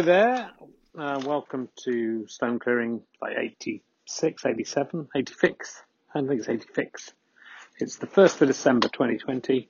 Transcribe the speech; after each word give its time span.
Hello 0.00 0.12
there. 0.12 0.50
Uh, 0.96 1.20
welcome 1.26 1.68
to 1.84 2.26
Stone 2.26 2.58
Clearing 2.58 3.02
by 3.20 3.34
86, 3.38 4.46
87, 4.46 5.08
86. 5.14 5.82
I 6.14 6.18
don't 6.18 6.28
think 6.28 6.40
it's 6.40 6.48
86. 6.48 7.12
It's 7.80 7.96
the 7.96 8.06
1st 8.06 8.40
of 8.40 8.48
December 8.48 8.88
2020. 8.88 9.68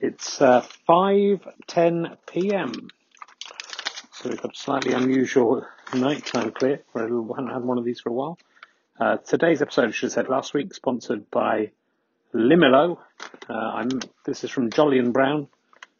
It's 0.00 0.40
uh, 0.40 0.64
5.10 0.88 2.16
p.m. 2.26 2.88
So 4.14 4.30
we've 4.30 4.40
got 4.40 4.54
a 4.54 4.58
slightly 4.58 4.94
unusual 4.94 5.66
nighttime 5.92 6.52
clear. 6.52 6.80
We 6.94 7.02
haven't 7.02 7.50
had 7.50 7.62
one 7.62 7.76
of 7.76 7.84
these 7.84 8.00
for 8.00 8.08
a 8.08 8.14
while. 8.14 8.38
Uh, 8.98 9.18
today's 9.18 9.60
episode, 9.60 9.88
I 9.88 9.90
should 9.90 10.06
have 10.06 10.12
said 10.12 10.30
last 10.30 10.54
week, 10.54 10.72
sponsored 10.72 11.30
by 11.30 11.72
Limilo. 12.32 12.96
Uh, 13.46 13.52
I'm, 13.52 13.90
this 14.24 14.42
is 14.42 14.50
from 14.50 14.70
Jolly 14.70 14.98
and 14.98 15.12
Brown 15.12 15.48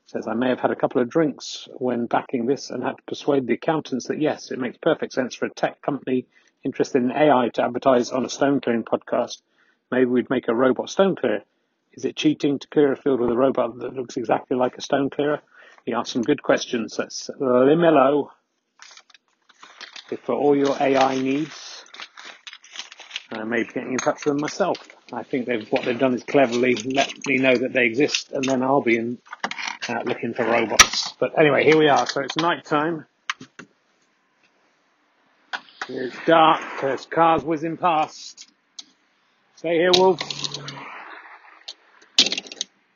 says 0.06 0.28
I 0.28 0.34
may 0.34 0.48
have 0.48 0.60
had 0.60 0.70
a 0.70 0.76
couple 0.76 1.02
of 1.02 1.08
drinks 1.08 1.68
when 1.74 2.06
backing 2.06 2.46
this 2.46 2.70
and 2.70 2.82
had 2.82 2.96
to 2.96 3.02
persuade 3.06 3.46
the 3.46 3.54
accountants 3.54 4.06
that 4.06 4.20
yes, 4.20 4.50
it 4.50 4.58
makes 4.58 4.78
perfect 4.78 5.12
sense 5.12 5.34
for 5.34 5.46
a 5.46 5.50
tech 5.50 5.82
company 5.82 6.26
interested 6.64 7.02
in 7.02 7.10
AI 7.10 7.48
to 7.54 7.64
advertise 7.64 8.10
on 8.10 8.24
a 8.24 8.28
stone 8.28 8.60
clearing 8.60 8.84
podcast. 8.84 9.40
Maybe 9.90 10.06
we'd 10.06 10.30
make 10.30 10.48
a 10.48 10.54
robot 10.54 10.90
stone 10.90 11.16
clearer. 11.16 11.42
Is 11.92 12.04
it 12.04 12.16
cheating 12.16 12.58
to 12.58 12.68
clear 12.68 12.92
a 12.92 12.96
field 12.96 13.20
with 13.20 13.30
a 13.30 13.36
robot 13.36 13.78
that 13.78 13.94
looks 13.94 14.16
exactly 14.16 14.56
like 14.56 14.76
a 14.76 14.80
stone 14.80 15.10
clearer? 15.10 15.40
He 15.84 15.94
asked 15.94 16.12
some 16.12 16.22
good 16.22 16.42
questions. 16.42 16.96
That's 16.96 17.30
Limelo. 17.40 18.28
If 20.10 20.20
for 20.20 20.34
all 20.34 20.56
your 20.56 20.76
AI 20.78 21.16
needs, 21.16 21.84
uh, 23.32 23.44
maybe 23.44 23.68
getting 23.72 23.92
in 23.92 23.98
touch 23.98 24.24
with 24.24 24.34
them 24.34 24.40
myself. 24.40 24.76
I 25.12 25.22
think 25.22 25.46
they've, 25.46 25.66
what 25.70 25.84
they've 25.84 25.98
done 25.98 26.14
is 26.14 26.24
cleverly 26.24 26.74
let 26.74 27.12
me 27.26 27.38
know 27.38 27.56
that 27.56 27.72
they 27.72 27.86
exist, 27.86 28.32
and 28.32 28.44
then 28.44 28.62
I'll 28.62 28.82
be 28.82 28.96
in 28.96 29.18
uh, 29.88 30.02
looking 30.04 30.34
for 30.34 30.44
robots. 30.44 31.12
But 31.18 31.38
anyway, 31.38 31.64
here 31.64 31.76
we 31.76 31.88
are. 31.88 32.06
So 32.06 32.20
it's 32.20 32.36
night 32.36 32.64
time. 32.64 33.06
It's 35.88 36.16
dark. 36.26 36.60
There's 36.80 37.06
cars 37.06 37.44
whizzing 37.44 37.76
past. 37.76 38.50
Stay 39.56 39.76
here, 39.78 39.92
Wolf. 39.96 40.18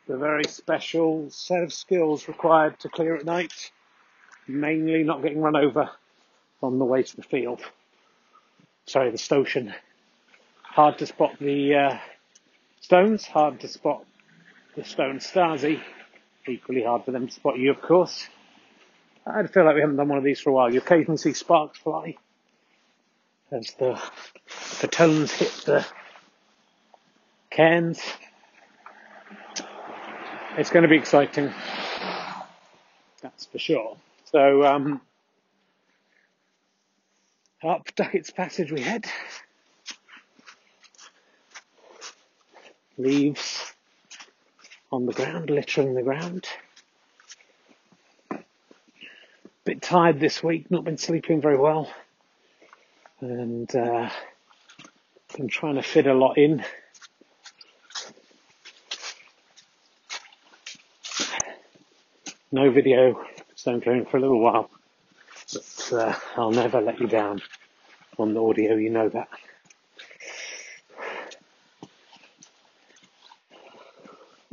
The 0.08 0.16
very 0.16 0.44
special 0.44 1.30
set 1.30 1.62
of 1.62 1.72
skills 1.72 2.26
required 2.26 2.80
to 2.80 2.88
clear 2.88 3.14
at 3.14 3.24
night. 3.24 3.70
Mainly 4.48 5.04
not 5.04 5.22
getting 5.22 5.40
run 5.40 5.56
over 5.56 5.90
on 6.62 6.78
the 6.78 6.84
way 6.84 7.04
to 7.04 7.16
the 7.16 7.22
field. 7.22 7.60
Sorry, 8.86 9.10
the 9.10 9.18
station. 9.18 9.72
Hard 10.62 10.98
to 10.98 11.06
spot 11.06 11.36
the 11.40 11.74
uh, 11.74 11.98
stones. 12.80 13.24
Hard 13.26 13.60
to 13.60 13.68
spot 13.68 14.04
the 14.74 14.84
stone 14.84 15.18
Stasi 15.18 15.80
equally 16.48 16.82
hard 16.82 17.04
for 17.04 17.12
them 17.12 17.28
to 17.28 17.32
spot 17.32 17.58
you, 17.58 17.70
of 17.70 17.80
course. 17.80 18.26
I 19.26 19.46
feel 19.46 19.64
like 19.64 19.74
we 19.74 19.80
haven't 19.80 19.96
done 19.96 20.08
one 20.08 20.18
of 20.18 20.24
these 20.24 20.40
for 20.40 20.50
a 20.50 20.52
while. 20.52 20.72
You 20.72 20.80
occasionally 20.80 21.18
see 21.18 21.32
sparks 21.34 21.78
fly 21.78 22.16
as 23.50 23.74
the 23.78 24.00
the 24.80 24.88
tones 24.88 25.32
hit 25.32 25.52
the 25.66 25.86
cans. 27.50 28.00
It's 30.56 30.70
going 30.70 30.82
to 30.82 30.88
be 30.88 30.96
exciting, 30.96 31.52
that's 33.22 33.46
for 33.46 33.58
sure. 33.58 33.96
So, 34.24 34.64
um, 34.64 35.00
up 37.62 37.94
Duckett's 37.94 38.30
Passage 38.30 38.72
we 38.72 38.80
head. 38.80 39.06
Leaves 42.98 43.69
on 44.92 45.06
the 45.06 45.12
ground, 45.12 45.50
littering 45.50 45.94
the 45.94 46.02
ground. 46.02 46.46
Bit 49.64 49.82
tired 49.82 50.18
this 50.18 50.42
week, 50.42 50.70
not 50.70 50.84
been 50.84 50.96
sleeping 50.96 51.40
very 51.40 51.58
well, 51.58 51.92
and 53.20 53.74
uh, 53.76 54.10
been 55.36 55.48
trying 55.48 55.76
to 55.76 55.82
fit 55.82 56.06
a 56.06 56.14
lot 56.14 56.38
in. 56.38 56.64
No 62.50 62.70
video, 62.70 63.24
stone 63.54 63.80
clearing 63.80 64.06
for 64.06 64.16
a 64.16 64.20
little 64.20 64.40
while, 64.40 64.68
but 65.52 65.92
uh, 65.92 66.14
I'll 66.36 66.50
never 66.50 66.80
let 66.80 66.98
you 66.98 67.06
down 67.06 67.42
on 68.18 68.34
the 68.34 68.40
audio, 68.42 68.74
you 68.74 68.90
know 68.90 69.08
that. 69.10 69.28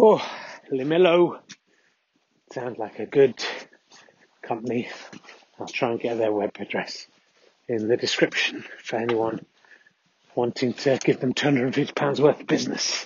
Oh, 0.09 0.25
Limillo. 0.72 1.38
Sounds 2.53 2.78
like 2.78 3.00
a 3.00 3.06
good 3.06 3.44
company. 4.41 4.88
I'll 5.59 5.68
try 5.68 5.91
and 5.91 6.00
get 6.00 6.18
their 6.18 6.31
web 6.31 6.51
address 6.62 7.07
in 7.68 7.90
the 7.90 7.97
description 7.97 8.63
for 8.81 8.95
anyone 8.95 9.45
wanting 10.34 10.72
to 10.75 10.97
give 11.03 11.19
them 11.19 11.34
£250 11.34 12.22
worth 12.22 12.40
of 12.40 12.47
business. 12.47 13.06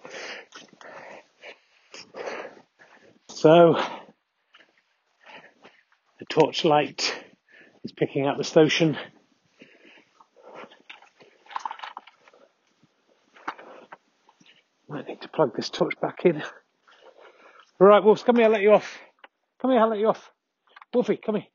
So, 3.29 3.83
the 6.19 6.25
torchlight 6.29 7.15
is 7.83 7.93
picking 7.93 8.27
up 8.27 8.37
the 8.37 8.43
station. 8.43 8.95
Might 14.87 15.07
need 15.07 15.21
to 15.21 15.29
plug 15.29 15.55
this 15.55 15.71
torch 15.71 15.99
back 15.99 16.25
in. 16.25 16.43
All 17.81 17.87
right, 17.87 18.03
Wolves, 18.03 18.21
come 18.21 18.35
here, 18.35 18.45
I'll 18.45 18.51
let 18.51 18.61
you 18.61 18.73
off. 18.73 18.99
Come 19.59 19.71
here, 19.71 19.79
I'll 19.79 19.89
let 19.89 19.97
you 19.97 20.09
off. 20.09 20.31
Wolfie, 20.93 21.17
come 21.17 21.33
here. 21.33 21.47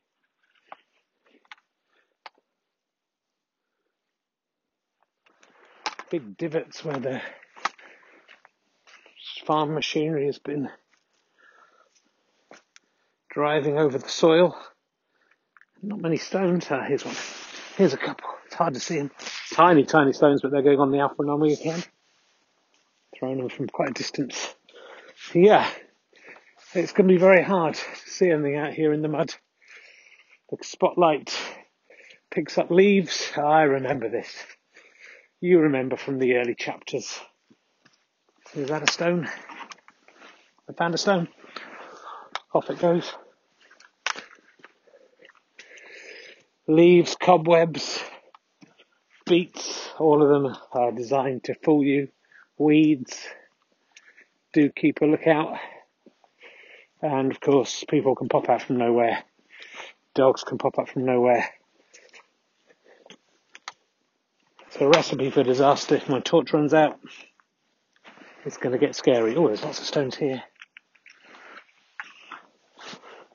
Big 6.11 6.35
divots 6.35 6.83
where 6.83 6.99
the 6.99 7.21
farm 9.45 9.73
machinery 9.73 10.25
has 10.25 10.37
been 10.37 10.67
driving 13.29 13.77
over 13.77 13.97
the 13.97 14.09
soil. 14.09 14.57
Not 15.81 16.01
many 16.01 16.17
stones. 16.17 16.67
Ah, 16.69 16.83
here's 16.85 17.05
one. 17.05 17.15
Here's 17.77 17.93
a 17.93 17.97
couple. 17.97 18.27
It's 18.47 18.55
hard 18.55 18.73
to 18.73 18.81
see 18.81 18.97
them. 18.97 19.11
Tiny, 19.53 19.85
tiny 19.85 20.11
stones, 20.11 20.41
but 20.41 20.51
they're 20.51 20.61
going 20.61 20.81
on 20.81 20.91
the 20.91 20.99
Alpha 20.99 21.21
and 21.21 21.51
again. 21.53 21.81
Throwing 23.17 23.37
them 23.37 23.47
from 23.47 23.67
quite 23.67 23.91
a 23.91 23.93
distance. 23.93 24.55
Yeah, 25.33 25.65
it's 26.73 26.91
going 26.91 27.07
to 27.07 27.13
be 27.13 27.19
very 27.19 27.43
hard 27.43 27.73
to 27.75 28.09
see 28.09 28.29
anything 28.29 28.55
out 28.55 28.73
here 28.73 28.93
in 28.93 29.01
the 29.01 29.07
mud. 29.07 29.33
The 30.49 30.57
spotlight 30.61 31.37
picks 32.31 32.57
up 32.57 32.71
leaves. 32.71 33.31
I 33.35 33.63
remember 33.63 34.09
this. 34.09 34.33
You 35.39 35.59
remember 35.59 35.97
from 35.97 36.19
the 36.19 36.35
early 36.35 36.55
chapters. 36.55 37.19
Is 38.55 38.69
that 38.69 38.87
a 38.87 38.91
stone? 38.91 39.27
I 40.69 40.73
found 40.73 40.95
a 40.95 40.97
stone. 40.97 41.27
Off 42.53 42.69
it 42.69 42.79
goes. 42.79 43.11
Leaves, 46.67 47.15
cobwebs, 47.15 47.99
beets, 49.25 49.89
all 49.99 50.21
of 50.21 50.29
them 50.29 50.55
are 50.73 50.91
designed 50.91 51.43
to 51.45 51.55
fool 51.63 51.83
you. 51.83 52.09
Weeds. 52.57 53.25
Do 54.53 54.69
keep 54.69 55.01
a 55.01 55.05
lookout. 55.05 55.57
And 57.01 57.31
of 57.31 57.39
course, 57.39 57.83
people 57.87 58.15
can 58.15 58.27
pop 58.27 58.49
out 58.49 58.61
from 58.61 58.77
nowhere. 58.77 59.23
Dogs 60.15 60.43
can 60.43 60.57
pop 60.57 60.79
up 60.79 60.89
from 60.89 61.05
nowhere. 61.05 61.47
So 64.71 64.87
a 64.87 64.89
recipe 64.89 65.29
for 65.29 65.43
disaster 65.43 65.95
if 65.95 66.09
my 66.09 66.19
torch 66.19 66.53
runs 66.53 66.73
out. 66.73 66.99
It's 68.45 68.57
going 68.57 68.73
to 68.73 68.79
get 68.79 68.95
scary. 68.95 69.35
Oh, 69.35 69.47
there's 69.47 69.63
lots 69.63 69.79
of 69.79 69.85
stones 69.85 70.15
here. 70.15 70.41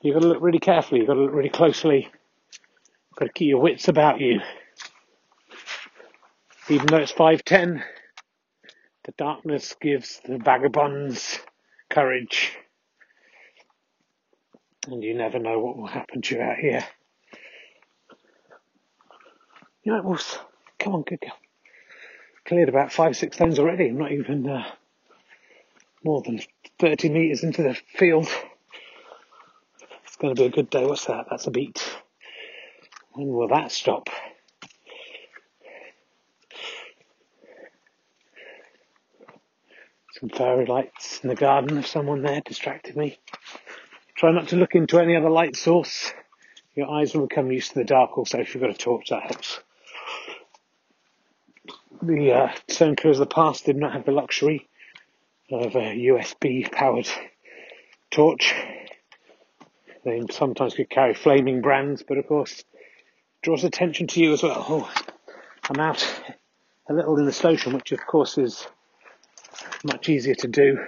You've 0.00 0.15
got 0.15 0.23
to 0.23 0.29
look 0.29 0.43
really 0.43 0.58
carefully. 0.58 1.00
You've 1.00 1.08
got 1.08 1.15
to 1.15 1.20
look 1.20 1.35
really 1.35 1.49
closely. 1.49 2.08
You've 2.08 3.17
got 3.17 3.26
to 3.26 3.32
keep 3.32 3.49
your 3.49 3.61
wits 3.61 3.88
about 3.88 4.20
you. 4.20 4.41
Even 6.69 6.87
though 6.87 6.97
it's 6.97 7.12
5.10, 7.12 7.82
the 9.05 9.12
darkness 9.19 9.75
gives 9.81 10.20
the 10.25 10.38
vagabonds 10.38 11.38
courage. 11.91 12.56
And 14.88 15.02
you 15.02 15.14
never 15.14 15.38
know 15.38 15.58
what 15.61 15.76
will 15.76 15.87
happen 15.87 16.23
to 16.23 16.34
you 16.34 16.43
out 16.43 16.56
here. 16.56 16.84
You 19.84 19.93
know, 19.93 20.19
come 20.79 20.94
on, 20.94 21.02
good 21.02 21.20
girl. 21.20 21.38
Cleared 22.44 22.69
about 22.69 22.93
five, 22.93 23.17
six 23.17 23.37
stones 23.37 23.58
already. 23.58 23.88
I'm 23.88 23.99
not 23.99 24.12
even 24.12 24.49
uh, 24.49 24.64
more 26.05 26.23
than 26.23 26.40
30 26.79 27.08
metres 27.11 27.44
into 27.44 27.62
the 27.62 27.75
field. 27.96 28.29
It's 30.05 30.17
going 30.17 30.34
to 30.34 30.40
be 30.40 30.46
a 30.46 30.50
good 30.50 30.70
day. 30.70 30.84
What's 30.84 31.06
that? 31.06 31.26
That's 31.31 31.46
a 31.46 31.50
beet. 31.50 31.81
When 33.12 33.29
will 33.29 33.49
that 33.49 33.70
stop? 33.70 34.08
Some 40.19 40.29
fairy 40.29 40.67
lights 40.67 41.20
in 41.23 41.29
the 41.29 41.34
garden 41.34 41.79
of 41.79 41.87
someone 41.87 42.23
there 42.23 42.40
distracted 42.44 42.96
me. 42.96 43.19
Try 44.23 44.31
not 44.31 44.47
to 44.51 44.57
look 44.57 44.77
into 44.77 45.01
any 45.01 45.17
other 45.17 45.31
light 45.31 45.57
source. 45.57 46.13
Your 46.77 46.89
eyes 46.89 47.13
will 47.13 47.27
become 47.27 47.51
used 47.51 47.73
to 47.73 47.81
the 47.81 47.85
dark 47.85 48.17
also 48.17 48.39
if 48.39 48.55
you've 48.55 48.63
got 48.63 48.71
a 48.71 48.75
torch, 48.75 49.09
that 49.09 49.25
helps. 49.25 49.59
The 52.01 52.31
uh, 52.31 52.53
Stone 52.69 52.95
of 53.05 53.17
the 53.17 53.27
past 53.27 53.67
did 53.67 53.75
not 53.75 53.95
have 53.95 54.05
the 54.05 54.13
luxury 54.13 54.69
of 55.51 55.75
a 55.75 55.97
USB 56.07 56.71
powered 56.71 57.09
torch. 58.13 58.55
They 60.05 60.23
sometimes 60.31 60.75
could 60.75 60.89
carry 60.89 61.15
flaming 61.15 61.61
brands, 61.61 62.05
but 62.07 62.17
of 62.17 62.29
course 62.29 62.63
draws 63.43 63.65
attention 63.65 64.07
to 64.07 64.21
you 64.23 64.35
as 64.35 64.45
well. 64.45 64.65
Oh, 64.69 64.93
I'm 65.69 65.81
out 65.81 66.23
a 66.89 66.95
little 66.95 67.19
in 67.19 67.27
the 67.27 67.33
station, 67.33 67.73
which 67.73 67.91
of 67.91 68.07
course 68.07 68.39
is 68.39 68.69
much 69.83 70.09
easier 70.09 70.37
to 70.37 70.47
do. 70.47 70.79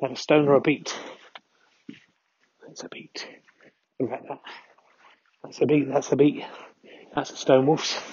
Like 0.00 0.12
a 0.12 0.16
stone 0.16 0.48
or 0.48 0.54
a 0.54 0.60
beet. 0.60 0.94
That's 2.66 2.82
a 2.84 2.88
beet. 2.88 3.26
Look 3.98 4.12
at 4.12 4.22
that. 4.28 4.40
That's 5.42 5.60
a 5.60 5.66
beet, 5.66 5.88
that's 5.88 6.12
a 6.12 6.16
beet. 6.16 6.44
That's 7.14 7.30
a 7.30 7.36
stone 7.36 7.66
wolf. 7.66 8.12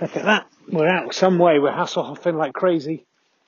Look 0.00 0.16
at 0.16 0.24
that. 0.24 0.46
We're 0.70 0.88
out 0.88 1.14
some 1.14 1.38
way. 1.38 1.58
We're 1.58 1.72
Hasselhoffing 1.72 2.34
like 2.34 2.52
crazy. 2.54 3.04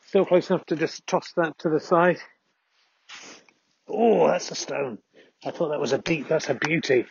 Still 0.06 0.26
close 0.26 0.50
enough 0.50 0.66
to 0.66 0.76
just 0.76 1.06
toss 1.06 1.32
that 1.36 1.58
to 1.60 1.70
the 1.70 1.80
side. 1.80 2.18
Oh, 3.88 4.26
that's 4.26 4.50
a 4.50 4.54
stone. 4.54 4.98
I 5.44 5.50
thought 5.50 5.70
that 5.70 5.80
was 5.80 5.92
a 5.92 5.98
beet. 5.98 6.28
That's 6.28 6.50
a 6.50 6.54
beauty. 6.54 7.06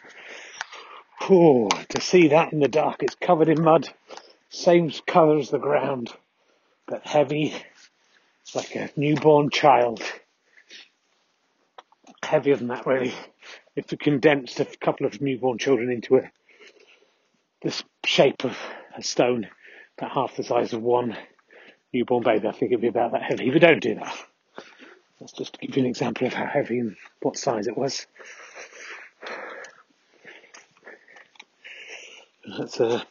Oh, 1.22 1.68
to 1.70 2.02
see 2.02 2.30
that 2.30 2.54
in 2.54 2.60
the 2.60 2.68
dark. 2.68 3.02
It's 3.02 3.16
covered 3.16 3.50
in 3.50 3.64
mud. 3.64 3.90
Same 4.50 4.92
colour 5.08 5.38
as 5.38 5.50
the 5.50 5.58
ground, 5.58 6.12
but 6.88 7.06
heavy. 7.06 7.54
It's 8.42 8.56
like 8.56 8.76
a 8.76 8.90
newborn 8.96 9.50
child. 9.50 10.02
Heavier 12.24 12.58
than 12.58 12.68
that, 12.68 12.86
really. 12.86 13.14
If 13.76 13.92
you 13.92 13.98
condensed 13.98 14.60
a 14.60 14.66
couple 14.66 15.06
of 15.06 15.22
newborn 15.22 15.58
children 15.58 15.92
into 15.92 16.18
a 16.18 16.32
this 17.62 17.84
shape 18.06 18.46
of 18.46 18.58
a 18.96 19.04
stone, 19.04 19.48
about 19.98 20.12
half 20.12 20.36
the 20.36 20.44
size 20.44 20.74
of 20.74 20.82
one 20.82 21.18
newborn 21.94 22.24
baby, 22.24 22.48
I 22.48 22.52
think 22.52 22.72
it'd 22.72 22.82
be 22.82 22.88
about 22.88 23.12
that 23.14 23.24
heavy. 23.24 23.50
But 23.50 23.62
don't 23.62 23.82
do 23.82 23.96
that. 23.96 24.16
That's 25.20 25.34
just 25.34 25.54
to 25.54 25.60
give 25.60 25.76
you 25.76 25.84
an 25.84 25.90
example 25.90 26.28
of 26.28 26.34
how 26.34 26.46
heavy 26.46 26.80
and 26.80 26.96
what 27.22 27.38
size 27.38 27.68
it 27.68 27.78
was. 27.78 28.06
That's 32.58 32.80
a 32.80 33.06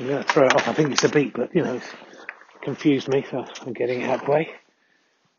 I'm 0.00 0.06
going 0.06 0.22
to 0.22 0.32
throw 0.32 0.46
it 0.46 0.54
off. 0.54 0.66
I 0.66 0.72
think 0.72 0.92
it's 0.92 1.04
a 1.04 1.10
beet, 1.10 1.34
but 1.34 1.54
you 1.54 1.62
know, 1.62 1.74
it's 1.74 1.86
confused 2.62 3.08
me, 3.08 3.24
so 3.30 3.44
I'm 3.66 3.74
getting 3.74 4.00
it 4.00 4.08
out 4.08 4.20
of 4.20 4.26
the 4.26 4.32
way. 4.32 4.54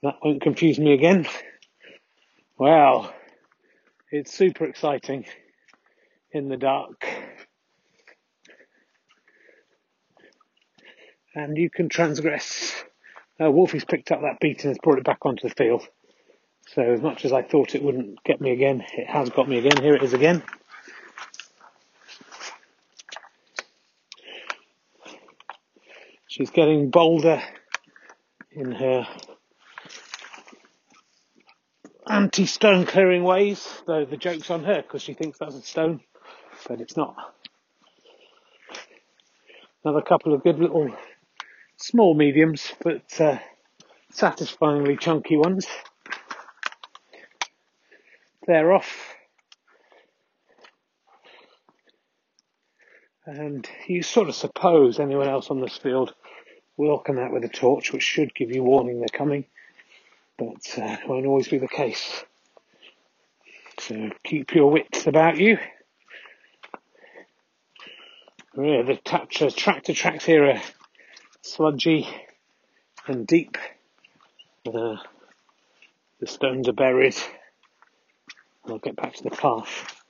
That 0.03 0.17
won't 0.23 0.41
confuse 0.41 0.77
me 0.77 0.93
again. 0.93 1.27
Well, 2.61 3.11
it's 4.11 4.31
super 4.31 4.65
exciting 4.65 5.25
in 6.31 6.47
the 6.47 6.57
dark. 6.57 7.07
And 11.33 11.57
you 11.57 11.71
can 11.71 11.89
transgress. 11.89 12.75
Uh, 13.39 13.45
Wolfie's 13.45 13.83
picked 13.83 14.11
up 14.11 14.21
that 14.21 14.39
beet 14.39 14.63
and 14.63 14.69
has 14.69 14.77
brought 14.77 14.99
it 14.99 15.05
back 15.05 15.25
onto 15.25 15.49
the 15.49 15.55
field. 15.55 15.87
So 16.67 16.83
as 16.83 17.01
much 17.01 17.25
as 17.25 17.33
I 17.33 17.41
thought 17.41 17.73
it 17.73 17.81
wouldn't 17.81 18.23
get 18.23 18.39
me 18.39 18.51
again, 18.51 18.85
it 18.93 19.07
has 19.07 19.31
got 19.31 19.49
me 19.49 19.57
again. 19.57 19.81
Here 19.81 19.95
it 19.95 20.03
is 20.03 20.13
again. 20.13 20.43
She's 26.27 26.51
getting 26.51 26.91
bolder 26.91 27.41
in 28.51 28.71
her 28.73 29.07
anti-stone 32.11 32.85
clearing 32.85 33.23
ways, 33.23 33.65
though 33.87 34.03
the 34.03 34.17
joke's 34.17 34.49
on 34.49 34.65
her 34.65 34.81
because 34.81 35.01
she 35.01 35.13
thinks 35.13 35.39
that's 35.39 35.55
a 35.55 35.61
stone, 35.61 36.01
but 36.67 36.81
it's 36.81 36.97
not. 36.97 37.15
Another 39.85 40.01
couple 40.01 40.33
of 40.33 40.43
good 40.43 40.59
little 40.59 40.93
small 41.77 42.13
mediums, 42.13 42.73
but 42.83 43.19
uh, 43.21 43.39
satisfyingly 44.11 44.97
chunky 44.97 45.37
ones. 45.37 45.65
They're 48.45 48.73
off. 48.73 49.15
And 53.25 53.67
you 53.87 54.03
sort 54.03 54.27
of 54.27 54.35
suppose 54.35 54.99
anyone 54.99 55.29
else 55.29 55.49
on 55.49 55.61
this 55.61 55.77
field 55.77 56.13
will 56.75 56.99
come 56.99 57.17
out 57.17 57.31
with 57.31 57.45
a 57.45 57.49
torch, 57.49 57.93
which 57.93 58.03
should 58.03 58.35
give 58.35 58.51
you 58.51 58.63
warning 58.63 58.99
they're 58.99 59.17
coming, 59.17 59.45
but 60.41 60.83
uh, 60.83 60.97
won't 61.07 61.27
always 61.27 61.47
be 61.47 61.59
the 61.59 61.67
case. 61.67 62.23
So 63.77 64.09
keep 64.23 64.55
your 64.55 64.71
wits 64.71 65.05
about 65.05 65.37
you. 65.37 65.59
Yeah, 68.57 68.81
the 68.81 68.99
tractor, 69.05 69.51
tractor 69.51 69.93
tracks 69.93 70.25
here 70.25 70.45
are 70.45 70.61
sludgy 71.43 72.07
and 73.05 73.27
deep. 73.27 73.55
Uh, 74.65 74.95
the 76.19 76.25
stones 76.25 76.67
are 76.67 76.73
buried. 76.73 77.15
I'll 78.67 78.79
get 78.79 78.95
back 78.95 79.13
to 79.13 79.23
the 79.23 79.29
path. 79.29 80.03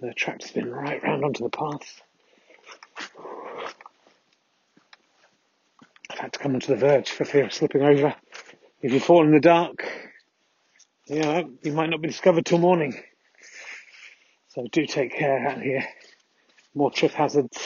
The 0.00 0.12
tractor's 0.12 0.50
been 0.50 0.72
right 0.72 1.00
round 1.04 1.24
onto 1.24 1.44
the 1.44 1.50
path. 1.50 2.02
I've 6.10 6.18
had 6.18 6.32
to 6.32 6.38
come 6.40 6.54
onto 6.54 6.74
the 6.74 6.80
verge 6.80 7.10
for 7.10 7.24
fear 7.24 7.44
of 7.44 7.52
slipping 7.52 7.82
over. 7.82 8.16
If 8.80 8.92
you 8.92 9.00
fall 9.00 9.24
in 9.24 9.32
the 9.32 9.40
dark, 9.40 9.84
you 11.06 11.18
know, 11.18 11.50
you 11.62 11.72
might 11.72 11.90
not 11.90 12.00
be 12.00 12.06
discovered 12.06 12.46
till 12.46 12.58
morning. 12.58 12.96
So 14.50 14.68
do 14.70 14.86
take 14.86 15.16
care 15.16 15.48
out 15.48 15.60
here. 15.60 15.84
More 16.74 16.92
trip 16.92 17.10
hazards. 17.10 17.58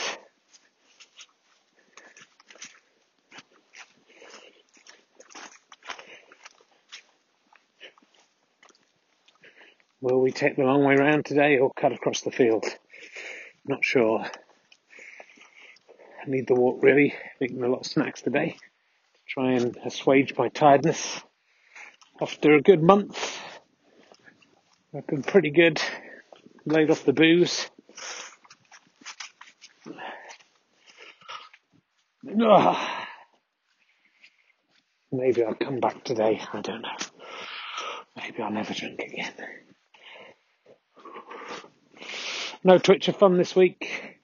Will 10.01 10.19
we 10.19 10.31
take 10.31 10.55
the 10.55 10.63
long 10.63 10.83
way 10.83 10.95
round 10.95 11.25
today 11.25 11.59
or 11.59 11.71
cut 11.71 11.93
across 11.93 12.21
the 12.21 12.31
field? 12.31 12.65
Not 13.67 13.85
sure. 13.85 14.25
I 14.25 16.29
need 16.29 16.47
the 16.47 16.55
walk 16.55 16.81
really. 16.81 17.13
Eating 17.39 17.61
a 17.61 17.67
lot 17.67 17.81
of 17.81 17.85
snacks 17.85 18.23
today 18.23 18.55
to 18.55 18.72
try 19.27 19.53
and 19.53 19.77
assuage 19.85 20.35
my 20.37 20.49
tiredness. 20.49 21.21
After 22.21 22.55
a 22.55 22.61
good 22.61 22.81
month, 22.81 23.39
I've 24.95 25.07
been 25.07 25.23
pretty 25.23 25.49
good. 25.49 25.81
Laid 26.65 26.91
off 26.91 27.03
the 27.03 27.13
booze. 27.13 27.69
Ugh. 32.41 32.77
Maybe 35.11 35.43
I'll 35.43 35.53
come 35.53 35.79
back 35.79 36.03
today. 36.03 36.41
I 36.53 36.61
don't 36.61 36.81
know. 36.81 36.97
Maybe 38.15 38.41
I'll 38.41 38.51
never 38.51 38.73
drink 38.73 38.99
again. 38.99 39.33
No 42.63 42.77
Twitcher 42.77 43.13
fun 43.13 43.37
this 43.37 43.55
week. 43.55 44.19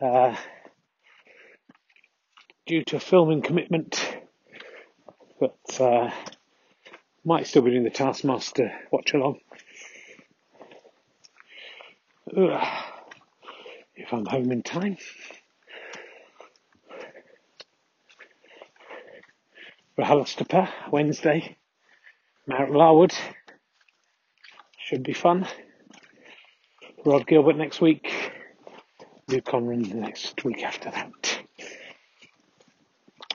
Uh, 0.00 0.36
due 2.66 2.84
to 2.84 2.96
a 2.96 3.00
filming 3.00 3.42
commitment, 3.42 4.21
but 5.42 5.80
uh, 5.80 6.08
might 7.24 7.48
still 7.48 7.62
be 7.62 7.72
doing 7.72 7.82
the 7.82 7.90
Taskmaster 7.90 8.70
watch 8.92 9.12
along. 9.12 9.40
Ugh. 12.36 12.84
If 13.96 14.12
I'm 14.12 14.24
home 14.24 14.52
in 14.52 14.62
time. 14.62 14.98
RHLSTP, 19.98 20.68
Wednesday. 20.92 21.56
Mount 22.46 22.70
Larwood. 22.70 23.12
Should 24.78 25.02
be 25.02 25.12
fun. 25.12 25.48
Rhod 27.04 27.26
Gilbert 27.26 27.56
next 27.56 27.80
week. 27.80 28.14
Luke 29.26 29.44
Conran 29.44 29.88
the 29.88 29.96
next 29.96 30.44
week 30.44 30.62
after 30.62 30.88
that 30.92 31.21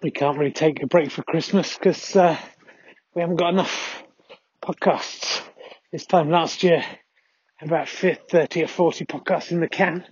we 0.02 0.12
can't 0.12 0.38
really 0.38 0.52
take 0.52 0.84
a 0.84 0.88
break 0.88 1.12
for 1.12 1.24
Christmas 1.24 1.76
because 1.76 2.16
uh, 2.16 2.38
we 3.16 3.22
haven't 3.22 3.38
got 3.38 3.54
enough 3.54 4.04
podcasts. 4.62 5.42
This 5.92 6.06
time 6.06 6.30
last 6.30 6.64
year, 6.64 6.84
about 7.62 7.90
30 7.90 8.64
or 8.64 8.68
40 8.68 9.06
podcasts 9.06 9.52
in 9.52 9.60
the 9.60 9.68
can. 9.68 10.06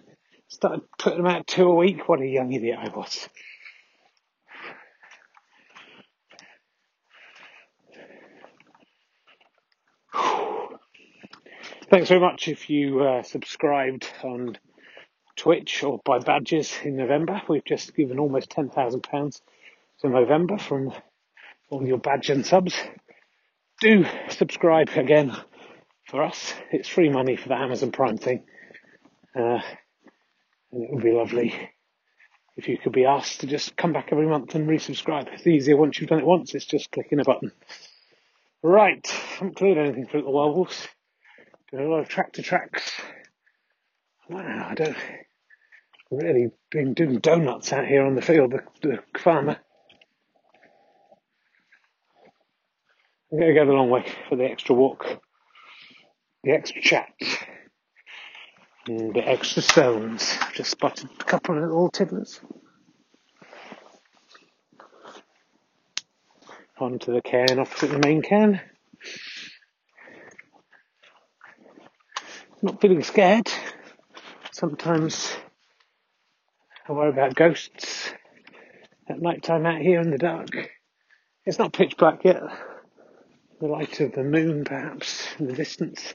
Started 0.48 0.82
putting 0.98 1.24
them 1.24 1.28
out 1.32 1.48
two 1.48 1.68
a 1.68 1.76
week. 1.76 2.08
What 2.08 2.22
a 2.22 2.28
young 2.28 2.52
idiot 2.54 2.80
I 2.80 2.90
was. 2.90 3.28
Thanks 11.90 12.10
very 12.10 12.22
much 12.22 12.48
if 12.48 12.70
you 12.70 13.02
uh, 13.02 13.24
subscribed 13.24 14.08
on 14.24 14.58
Twitch 15.36 15.84
or 15.84 16.00
buy 16.04 16.20
badges 16.20 16.74
in 16.84 16.96
November. 16.96 17.42
We've 17.48 17.66
just 17.66 17.96
given 17.96 18.18
almost 18.18 18.50
£10,000 18.50 19.42
to 20.06 20.18
Movember 20.18 20.60
from 20.60 20.94
all 21.70 21.86
your 21.86 21.98
badge 21.98 22.30
and 22.30 22.46
subs. 22.46 22.76
Do 23.82 24.06
subscribe 24.30 24.90
again 24.96 25.36
for 26.08 26.24
us. 26.24 26.54
It's 26.72 26.88
free 26.88 27.10
money 27.10 27.36
for 27.36 27.50
the 27.50 27.56
Amazon 27.56 27.92
Prime 27.92 28.18
thing. 28.18 28.46
Uh, 29.36 29.60
and 30.72 30.84
it 30.84 30.90
would 30.92 31.04
be 31.04 31.12
lovely 31.12 31.54
if 32.56 32.68
you 32.68 32.78
could 32.78 32.94
be 32.94 33.06
asked 33.06 33.42
to 33.42 33.48
just 33.48 33.76
come 33.76 33.94
back 33.94 34.10
every 34.12 34.28
month 34.28 34.56
and 34.56 34.68
resubscribe. 34.68 35.28
It's 35.34 35.48
easier 35.48 35.76
once 35.76 36.00
you've 36.00 36.10
done 36.10 36.20
it 36.20 36.26
once, 36.26 36.56
it's 36.56 36.66
just 36.66 36.92
clicking 36.92 37.20
a 37.20 37.24
button. 37.24 37.52
Right, 38.64 39.06
haven't 39.38 39.58
cleared 39.58 39.78
anything 39.78 40.08
for 40.08 40.22
the 40.22 40.30
werewolves. 40.30 40.88
Doing 41.72 41.86
a 41.86 41.90
lot 41.90 42.00
of 42.00 42.10
tractor 42.10 42.42
tracks. 42.42 42.92
Wow, 44.30 44.68
I 44.70 44.76
don't 44.76 44.98
really 46.12 46.52
been 46.72 46.94
doing 46.94 47.20
donuts 47.20 47.74
out 47.74 47.88
here 47.88 48.06
on 48.06 48.16
the 48.16 48.22
field, 48.22 48.52
the, 48.52 48.64
the 48.82 49.20
farmer. 49.20 49.58
I'm 53.32 53.40
going 53.40 53.56
to 53.56 53.60
go 53.60 53.66
the 53.66 53.74
long 53.74 53.90
way 53.90 54.06
for 54.30 54.36
the 54.36 54.46
extra 54.46 54.76
walk, 54.76 55.20
the 56.44 56.52
extra 56.52 56.80
chat, 56.80 57.10
and 58.88 59.16
the 59.16 59.28
extra 59.28 59.64
stones. 59.64 60.38
Just 60.54 60.70
spotted 60.70 61.10
a 61.20 61.24
couple 61.24 61.58
of 61.58 61.64
little 61.64 61.90
tiddlers. 61.90 62.40
Onto 66.78 67.14
the 67.14 67.22
cairn 67.22 67.58
opposite 67.58 67.90
the 67.90 68.00
main 68.00 68.22
cairn. 68.22 68.62
Not 72.62 72.80
feeling 72.80 73.02
scared. 73.02 73.52
Sometimes 74.52 75.36
I 76.88 76.92
worry 76.92 77.10
about 77.10 77.34
ghosts 77.34 78.12
at 79.10 79.20
night 79.20 79.42
time 79.42 79.66
out 79.66 79.82
here 79.82 80.00
in 80.00 80.12
the 80.12 80.18
dark. 80.20 80.50
It's 81.46 81.58
not 81.58 81.74
pitch 81.74 81.98
black 81.98 82.24
yet. 82.24 82.44
The 83.62 83.68
light 83.68 84.02
of 84.02 84.12
the 84.12 84.24
moon, 84.24 84.66
perhaps, 84.66 85.30
in 85.40 85.48
the 85.48 85.54
distance, 85.54 86.14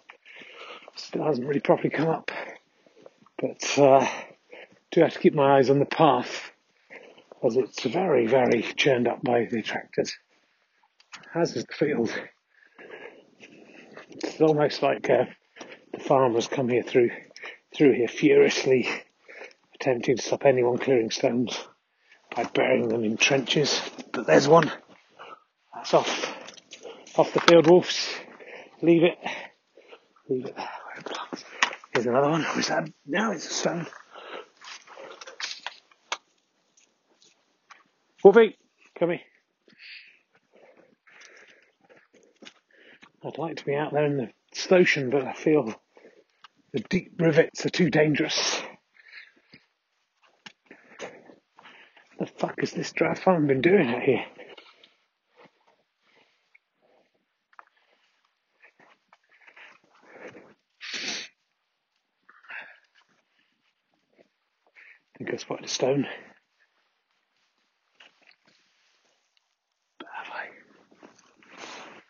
still 0.95 1.25
hasn't 1.25 1.47
really 1.47 1.61
properly 1.61 1.89
come 1.89 2.09
up. 2.09 2.31
But 3.41 3.79
uh, 3.79 4.07
do 4.91 5.01
have 5.01 5.15
to 5.15 5.19
keep 5.19 5.35
my 5.35 5.57
eyes 5.57 5.71
on 5.71 5.79
the 5.79 5.87
path, 5.87 6.51
as 7.43 7.57
it's 7.57 7.83
very, 7.85 8.27
very 8.27 8.61
churned 8.77 9.09
up 9.09 9.23
by 9.23 9.47
the 9.47 9.63
tractors. 9.63 10.15
As 11.35 11.57
is 11.57 11.65
the 11.65 11.73
field. 11.73 12.13
It's 14.11 14.39
almost 14.43 14.83
like 14.83 15.09
uh, 15.09 15.25
the 15.95 16.01
farmers 16.01 16.47
come 16.47 16.69
here 16.69 16.83
through 16.83 17.11
through 17.75 17.95
here 17.95 18.09
furiously, 18.09 18.87
attempting 19.77 20.19
to 20.19 20.23
stop 20.23 20.45
anyone 20.45 20.77
clearing 20.77 21.11
stones 21.11 21.59
by 22.37 22.45
burying 22.45 22.89
them 22.89 23.05
in 23.05 23.17
trenches. 23.17 23.81
But 24.13 24.27
there's 24.27 24.47
one. 24.47 24.71
That's 25.75 25.95
off 25.95 26.30
off 27.17 27.33
the 27.33 27.41
field 27.41 27.69
wolves. 27.69 28.09
Leave 28.83 29.03
it. 29.03 29.19
Leave 30.29 30.47
it 30.47 30.57
there. 30.57 30.69
Here's 31.93 32.07
another 32.07 32.31
one. 32.31 32.43
Where's 32.43 32.69
that? 32.69 32.89
No, 33.07 33.33
it's 33.33 33.47
a 33.47 33.53
stone. 33.53 33.87
Wolfie, 38.23 38.57
come 38.99 39.11
here. 39.11 39.21
I'd 43.25 43.39
like 43.39 43.57
to 43.57 43.65
be 43.65 43.75
out 43.75 43.93
there 43.93 44.07
in 44.07 44.17
the 44.17 44.31
ocean, 44.71 45.11
but 45.11 45.25
I 45.25 45.33
feel 45.33 45.75
the 46.73 46.81
deep 46.81 47.13
rivets 47.19 47.67
are 47.67 47.71
too 47.71 47.91
dangerous. 47.91 48.63
The 52.19 52.27
fuck 52.27 52.63
is 52.63 52.73
this 52.73 52.93
draft 52.93 53.23
farm 53.23 53.47
been 53.47 53.63
doing 53.63 53.89
out 53.89 54.03
here? 54.03 54.25
Think 65.81 66.05
I 66.05 66.05
spotted 66.05 66.05
a 66.05 66.05
stone. 66.05 66.07
But 69.99 70.09
have 70.15 70.31
I? 70.35 70.45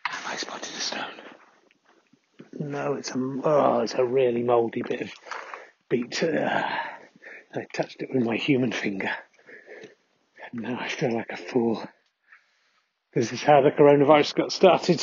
Have 0.09 0.33
I 0.33 0.35
spotted 0.35 0.75
a 0.75 0.79
stone? 0.79 1.13
No, 2.59 2.93
it's 2.95 3.11
a 3.11 3.39
oh, 3.45 3.79
it's 3.79 3.93
a 3.93 4.03
really 4.03 4.43
mouldy 4.43 4.81
bit 4.81 5.01
of 5.01 5.13
beet. 5.89 6.21
Uh, 6.21 6.67
I 7.55 7.65
touched 7.73 8.01
it 8.01 8.09
with 8.13 8.25
my 8.25 8.35
human 8.35 8.73
finger, 8.73 9.11
and 10.51 10.63
now 10.63 10.77
I 10.77 10.89
feel 10.89 11.13
like 11.13 11.31
a 11.31 11.37
fool. 11.37 11.81
This 13.13 13.31
is 13.31 13.41
how 13.41 13.61
the 13.61 13.71
coronavirus 13.71 14.35
got 14.35 14.51
started. 14.51 15.01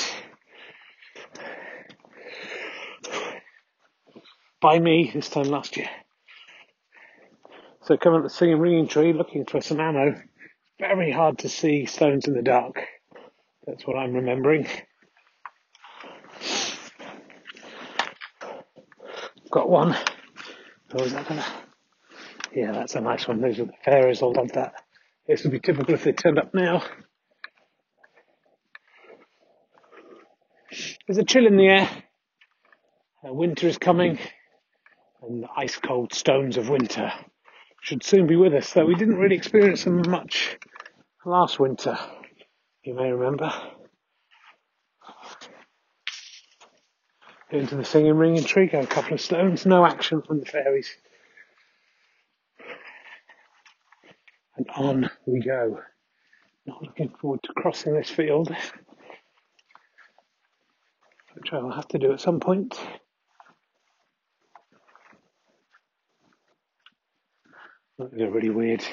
By 4.61 4.79
me 4.79 5.11
this 5.15 5.31
time 5.31 5.45
last 5.45 5.79
year. 5.79 5.89
So 7.89 7.97
coming 7.97 8.19
up 8.19 8.25
the 8.25 8.29
singing 8.29 8.59
ringing 8.59 8.87
tree 8.87 9.15
looking 9.15 9.47
for 9.47 9.63
some 9.63 9.81
ammo. 9.81 10.21
Very 10.79 11.11
hard 11.11 11.39
to 11.39 11.49
see 11.49 11.87
stones 11.87 12.29
in 12.29 12.35
the 12.35 12.43
dark. 12.43 12.83
That's 13.67 13.87
what 13.87 13.97
I'm 13.97 14.13
remembering. 14.13 14.69
Got 19.51 19.71
one. 19.71 19.97
Oh, 20.93 21.03
is 21.03 21.15
that 21.15 21.27
gonna? 21.27 21.47
Yeah, 22.55 22.73
that's 22.73 22.95
a 22.95 23.01
nice 23.01 23.27
one. 23.27 23.41
Those 23.41 23.59
are 23.59 23.65
the 23.65 23.73
fairies. 23.83 24.23
I'll 24.23 24.35
love 24.35 24.53
that. 24.53 24.75
This 25.27 25.45
would 25.45 25.53
be 25.53 25.59
typical 25.59 25.95
if 25.95 26.05
they 26.05 26.13
turned 26.13 26.39
up 26.39 26.53
now. 26.53 26.83
There's 31.07 31.17
a 31.17 31.25
chill 31.25 31.47
in 31.47 31.57
the 31.57 31.69
air. 31.69 31.91
Uh, 33.27 33.33
winter 33.33 33.67
is 33.67 33.79
coming, 33.79 34.19
and 35.23 35.45
the 35.45 35.49
ice 35.57 35.79
cold 35.79 36.13
stones 36.13 36.59
of 36.59 36.69
winter 36.69 37.15
should 37.81 38.03
soon 38.03 38.27
be 38.27 38.37
with 38.37 38.55
us, 38.55 38.73
though 38.73 38.85
we 38.85 38.95
didn't 38.95 39.17
really 39.19 39.37
experience 39.37 39.85
them 39.85 40.03
much 40.09 40.59
last 41.25 41.59
winter, 41.61 41.99
you 42.83 42.95
may 42.95 43.11
remember. 43.11 43.53
Into 47.51 47.77
the 47.77 47.85
singing 47.85 48.15
ringing 48.15 48.45
tree, 48.45 48.67
go 48.67 48.81
a 48.81 48.87
couple 48.87 49.15
of 49.15 49.21
stones, 49.21 49.65
no 49.65 49.85
action 49.87 50.21
from 50.21 50.41
the 50.41 50.47
fairies. 50.47 50.91
And 54.57 54.69
on 54.75 55.11
we 55.25 55.41
go. 55.41 55.81
Not 56.67 56.83
looking 56.83 57.09
forward 57.09 57.41
to 57.45 57.53
crossing 57.55 57.95
this 57.95 58.11
field, 58.11 58.55
which 61.35 61.53
I'll 61.53 61.71
have 61.71 61.89
to 61.89 61.99
do 61.99 62.13
at 62.13 62.21
some 62.21 62.41
point. 62.41 62.79
They're 67.99 68.31
really 68.31 68.51
weird 68.51 68.85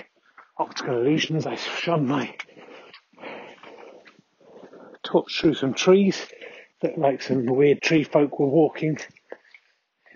optical 0.57 0.97
illusions. 0.97 1.45
I 1.45 1.55
shone 1.55 2.07
my 2.07 2.35
torch 5.03 5.39
through 5.39 5.53
some 5.53 5.75
trees 5.75 6.25
that 6.81 6.97
like 6.97 7.21
some 7.21 7.45
weird 7.45 7.83
tree 7.83 8.03
folk 8.03 8.39
were 8.39 8.49
walking 8.49 8.97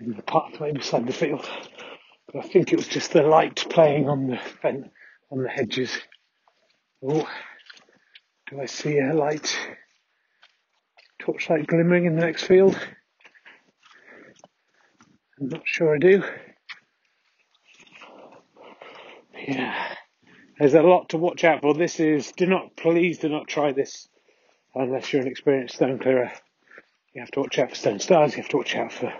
in 0.00 0.14
the 0.16 0.22
pathway 0.22 0.72
beside 0.72 1.06
the 1.06 1.12
field. 1.12 1.48
But 2.26 2.44
I 2.44 2.48
think 2.48 2.72
it 2.72 2.76
was 2.76 2.88
just 2.88 3.12
the 3.12 3.22
light 3.22 3.64
playing 3.70 4.08
on 4.08 4.26
the 4.26 4.40
on 5.30 5.42
the 5.44 5.48
hedges. 5.48 5.96
Oh, 7.00 7.28
do 8.50 8.60
I 8.60 8.66
see 8.66 8.98
a 8.98 9.14
light? 9.14 9.56
Torchlight 11.20 11.68
glimmering 11.68 12.06
in 12.06 12.16
the 12.16 12.26
next 12.26 12.42
field? 12.42 12.76
I'm 15.40 15.48
not 15.48 15.62
sure 15.64 15.94
I 15.94 15.98
do 15.98 16.24
yeah, 19.50 19.94
there's 20.58 20.74
a 20.74 20.82
lot 20.82 21.10
to 21.10 21.18
watch 21.18 21.44
out 21.44 21.62
for. 21.62 21.74
This 21.74 22.00
is, 22.00 22.32
do 22.32 22.46
not, 22.46 22.76
please 22.76 23.18
do 23.18 23.28
not 23.28 23.48
try 23.48 23.72
this 23.72 24.08
unless 24.74 25.12
you're 25.12 25.22
an 25.22 25.28
experienced 25.28 25.76
stone 25.76 25.98
clearer. 25.98 26.32
You 27.14 27.22
have 27.22 27.30
to 27.32 27.40
watch 27.40 27.58
out 27.58 27.70
for 27.70 27.74
stone 27.74 27.98
stars, 27.98 28.36
you 28.36 28.42
have 28.42 28.50
to 28.50 28.56
watch 28.58 28.76
out 28.76 28.92
for 28.92 29.12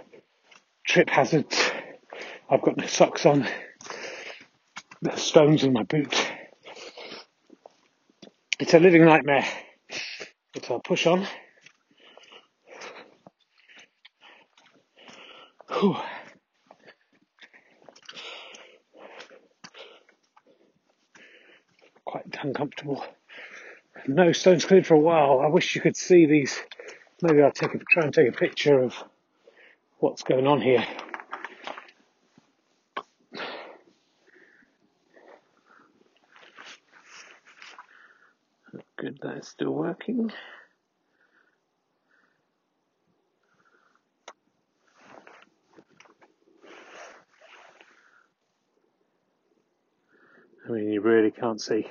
trip 0.87 1.11
hazards. 1.11 1.71
I've 2.49 2.63
got 2.63 2.77
no 2.77 2.87
socks 2.87 3.27
on, 3.27 3.47
there's 5.03 5.23
stones 5.23 5.65
in 5.65 5.73
my 5.73 5.83
boot. 5.83 6.15
It's 8.59 8.75
a 8.75 8.79
living 8.79 9.05
nightmare, 9.05 9.47
but 10.53 10.71
I'll 10.71 10.81
push 10.81 11.07
on. 11.07 11.27
Whew. 15.71 15.97
Quite 22.11 22.39
uncomfortable. 22.43 23.05
No 24.09 24.33
stones 24.33 24.65
cleared 24.65 24.85
for 24.85 24.95
a 24.95 24.99
while. 24.99 25.39
I 25.39 25.47
wish 25.47 25.77
you 25.77 25.81
could 25.81 25.97
see 25.97 26.27
these. 26.27 26.59
Maybe 27.23 27.41
I'll 27.41 27.53
take 27.53 27.73
a, 27.73 27.79
try 27.89 28.03
and 28.03 28.13
take 28.13 28.29
a 28.29 28.33
picture 28.33 28.83
of 28.83 28.97
what's 30.01 30.25
going 30.25 30.49
on 30.49 30.61
here. 30.61 30.85
Good, 38.97 39.21
that 39.23 39.37
is 39.37 39.47
still 39.47 39.71
working. 39.73 40.33
I 50.67 50.73
mean, 50.73 50.93
you 50.93 51.01
really 51.01 51.31
can't 51.31 51.61
see. 51.61 51.87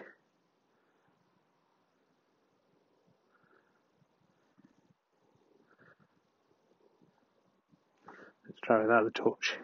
Let's 8.45 8.59
try 8.63 8.81
without 8.81 9.05
the 9.05 9.11
torch. 9.11 9.57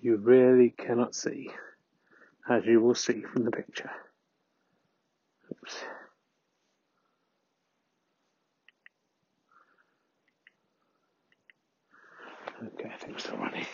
You 0.00 0.16
really 0.16 0.70
cannot 0.70 1.14
see, 1.14 1.50
as 2.48 2.64
you 2.64 2.80
will 2.80 2.94
see 2.94 3.22
from 3.22 3.44
the 3.44 3.50
picture. 3.50 3.90
Oops. 5.50 5.76
Okay, 12.62 12.90
I 12.92 12.96
think 12.96 13.12
we're 13.12 13.18
still 13.18 13.36
running. 13.38 13.66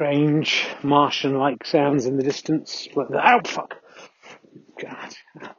Strange 0.00 0.66
Martian-like 0.82 1.66
sounds 1.66 2.06
in 2.06 2.16
the 2.16 2.22
distance. 2.22 2.88
The, 2.94 3.20
oh 3.22 3.40
fuck! 3.44 3.76
God, 4.80 5.14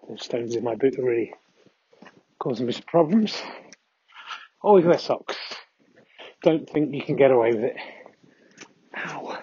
those 0.10 0.24
stones 0.24 0.56
in 0.56 0.64
my 0.64 0.74
boot 0.74 0.98
are 0.98 1.06
really 1.06 1.32
causing 2.40 2.66
me 2.66 2.74
some 2.74 2.82
problems. 2.88 3.40
Always 4.64 4.84
wear 4.84 4.98
socks. 4.98 5.36
Don't 6.42 6.68
think 6.68 6.96
you 6.96 7.04
can 7.04 7.18
get 7.18 7.30
away 7.30 7.52
with 7.52 7.66
it. 7.66 7.76
Ow. 8.98 9.38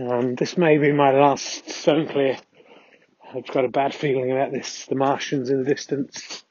Um, 0.00 0.34
this 0.34 0.56
may 0.56 0.78
be 0.78 0.92
my 0.92 1.12
last 1.12 1.68
stone 1.68 2.08
clear. 2.08 2.38
I've 3.34 3.46
got 3.48 3.66
a 3.66 3.68
bad 3.68 3.94
feeling 3.94 4.32
about 4.32 4.50
this. 4.50 4.86
The 4.86 4.94
Martians 4.94 5.50
in 5.50 5.62
the 5.62 5.68
distance 5.68 6.42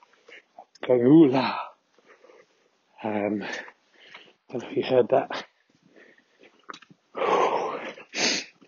going 0.90 1.06
ooh 1.06 1.28
la. 1.28 1.56
Um, 3.04 3.44
don't 4.50 4.64
know 4.64 4.70
if 4.70 4.76
you 4.76 4.82
heard 4.84 5.10
that. 5.10 5.46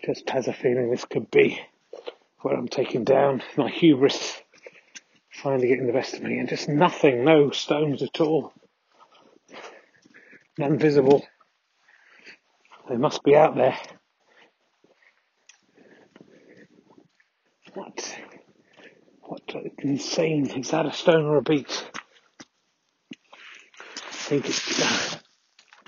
Just 0.05 0.29
has 0.29 0.47
a 0.47 0.53
feeling 0.53 0.91
this 0.91 1.05
could 1.05 1.31
be 1.31 1.59
where 2.41 2.55
I'm 2.55 2.67
taken 2.67 3.03
down. 3.03 3.41
My 3.57 3.69
hubris 3.69 4.39
finally 5.31 5.67
getting 5.67 5.87
the 5.87 5.93
best 5.93 6.13
of 6.13 6.21
me, 6.21 6.37
and 6.37 6.47
just 6.47 6.69
nothing, 6.69 7.25
no 7.25 7.49
stones 7.49 8.03
at 8.03 8.21
all, 8.21 8.53
none 10.59 10.77
visible. 10.77 11.25
They 12.87 12.97
must 12.97 13.23
be 13.23 13.35
out 13.35 13.55
there. 13.55 13.79
What? 17.73 18.19
What 19.21 19.41
insane? 19.79 20.51
Is 20.51 20.69
that 20.69 20.85
a 20.85 20.93
stone 20.93 21.25
or 21.25 21.37
a 21.37 21.41
beet? 21.41 21.89
I 24.31 24.35
think 24.35 24.47
it's. 24.47 24.81
Uh, 24.81 25.17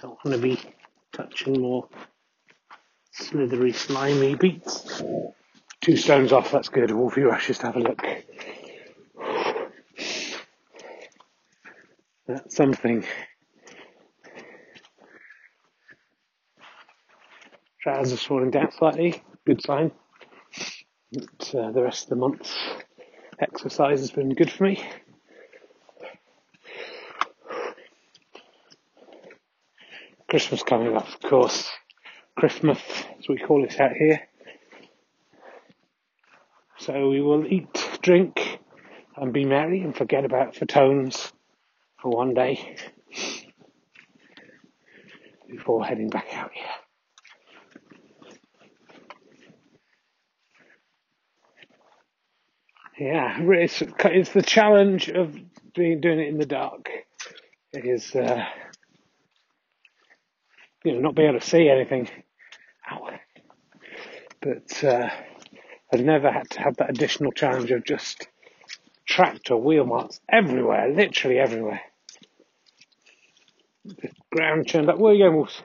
don't 0.01 0.17
want 0.25 0.35
to 0.35 0.37
be 0.37 0.59
touching 1.13 1.61
more 1.61 1.87
slithery, 3.13 3.71
slimy 3.71 4.35
beats. 4.35 5.01
Two 5.79 5.95
stones 5.95 6.33
off, 6.33 6.51
that's 6.51 6.67
good. 6.67 6.91
Wolfie 6.91 7.21
rushes 7.21 7.59
to 7.59 7.67
have 7.67 7.77
a 7.77 7.79
look. 7.79 8.05
That's 12.27 12.53
something. 12.53 13.05
Trousers 17.79 18.23
falling 18.23 18.51
down 18.51 18.73
slightly, 18.73 19.23
good 19.47 19.61
sign. 19.63 19.93
But, 21.13 21.55
uh, 21.55 21.71
the 21.71 21.81
rest 21.81 22.03
of 22.03 22.09
the 22.09 22.15
month's 22.17 22.53
exercise 23.39 24.01
has 24.01 24.11
been 24.11 24.33
good 24.33 24.51
for 24.51 24.65
me. 24.65 24.83
Christmas 30.33 30.63
coming 30.63 30.97
up, 30.97 31.07
of 31.07 31.19
course. 31.29 31.69
Christmas, 32.35 32.79
as 33.19 33.27
we 33.29 33.37
call 33.37 33.63
it 33.63 33.79
out 33.79 33.91
here. 33.91 34.19
So 36.79 37.07
we 37.07 37.21
will 37.21 37.45
eat, 37.45 37.99
drink, 38.01 38.57
and 39.15 39.31
be 39.31 39.45
merry 39.45 39.81
and 39.81 39.95
forget 39.95 40.25
about 40.25 40.55
Fatones 40.55 41.31
for 42.01 42.09
one 42.09 42.33
day 42.33 42.75
before 45.47 45.85
heading 45.85 46.09
back 46.09 46.25
out 46.33 46.49
here. 46.51 46.65
Yeah, 52.99 53.37
it's, 53.39 53.83
it's 53.83 54.31
the 54.31 54.41
challenge 54.41 55.09
of 55.09 55.37
being, 55.75 56.01
doing 56.01 56.19
it 56.19 56.29
in 56.29 56.39
the 56.39 56.47
dark. 56.47 56.89
It 57.71 57.85
is, 57.85 58.15
uh, 58.15 58.43
you 60.83 60.93
know, 60.93 60.99
not 60.99 61.15
being 61.15 61.29
able 61.29 61.39
to 61.39 61.45
see 61.47 61.69
anything. 61.69 62.09
Ow. 62.91 63.09
But, 64.41 64.83
uh, 64.83 65.09
I've 65.93 66.03
never 66.03 66.31
had 66.31 66.49
to 66.51 66.59
have 66.61 66.77
that 66.77 66.89
additional 66.89 67.31
challenge 67.31 67.71
of 67.71 67.85
just 67.85 68.27
tractor 69.05 69.55
wheel 69.55 69.85
marks 69.85 70.19
everywhere, 70.29 70.89
literally 70.89 71.39
everywhere. 71.39 71.81
The 73.85 74.09
ground 74.31 74.67
turned 74.67 74.89
up. 74.89 74.97
Where 74.97 75.11
are 75.11 75.15
you 75.15 75.25
going, 75.25 75.35
Wolves? 75.35 75.61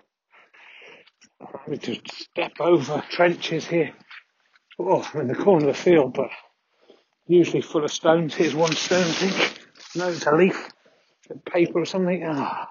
Need 1.66 1.82
to 1.82 2.00
step 2.12 2.52
over 2.60 3.02
trenches 3.10 3.66
here. 3.66 3.92
Oh, 4.78 5.08
I'm 5.14 5.20
in 5.22 5.28
the 5.28 5.34
corner 5.34 5.68
of 5.68 5.76
the 5.76 5.82
field, 5.82 6.14
but 6.14 6.30
usually 7.26 7.62
full 7.62 7.84
of 7.84 7.92
stones. 7.92 8.34
Here's 8.34 8.54
one 8.54 8.72
stone, 8.72 9.04
I 9.04 9.12
think. 9.12 9.66
No, 9.94 10.08
it's 10.08 10.26
a 10.26 10.34
leaf, 10.34 10.68
a 11.30 11.38
paper 11.50 11.80
or 11.80 11.84
something. 11.84 12.24
Ah, 12.26 12.70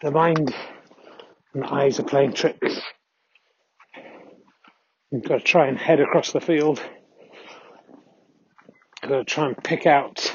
the 0.00 0.10
mind 0.10 0.54
the 1.54 1.64
eyes 1.64 1.98
are 1.98 2.04
playing 2.04 2.32
tricks. 2.32 2.80
I've 5.14 5.22
got 5.22 5.38
to 5.38 5.44
try 5.44 5.68
and 5.68 5.78
head 5.78 6.00
across 6.00 6.32
the 6.32 6.40
field. 6.40 6.82
Got 9.02 9.08
to 9.08 9.24
try 9.24 9.46
and 9.46 9.62
pick 9.62 9.86
out 9.86 10.34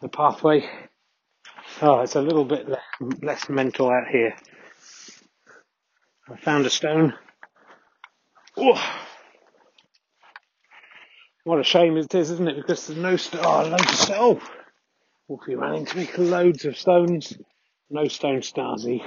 the 0.00 0.08
pathway. 0.08 0.68
Oh, 1.82 2.00
it's 2.00 2.14
a 2.14 2.22
little 2.22 2.44
bit 2.44 2.66
less 3.22 3.48
mental 3.48 3.90
out 3.90 4.08
here. 4.10 4.34
I 6.28 6.36
found 6.36 6.64
a 6.64 6.70
stone. 6.70 7.14
Oh, 8.56 8.80
what 11.44 11.60
a 11.60 11.64
shame 11.64 11.98
it 11.98 12.14
is, 12.14 12.30
isn't 12.30 12.48
it? 12.48 12.56
Because 12.56 12.86
there's 12.86 12.98
no 12.98 13.16
stone. 13.16 13.42
Oh, 13.44 13.68
loads 13.68 13.82
of 13.82 13.98
stone. 13.98 14.40
Oh, 15.28 15.38
ran 15.48 15.74
into 15.74 15.98
me. 15.98 16.08
Loads 16.16 16.64
of 16.64 16.78
stones. 16.78 17.36
No 17.90 18.08
stone 18.08 18.40
Stasi. 18.40 19.02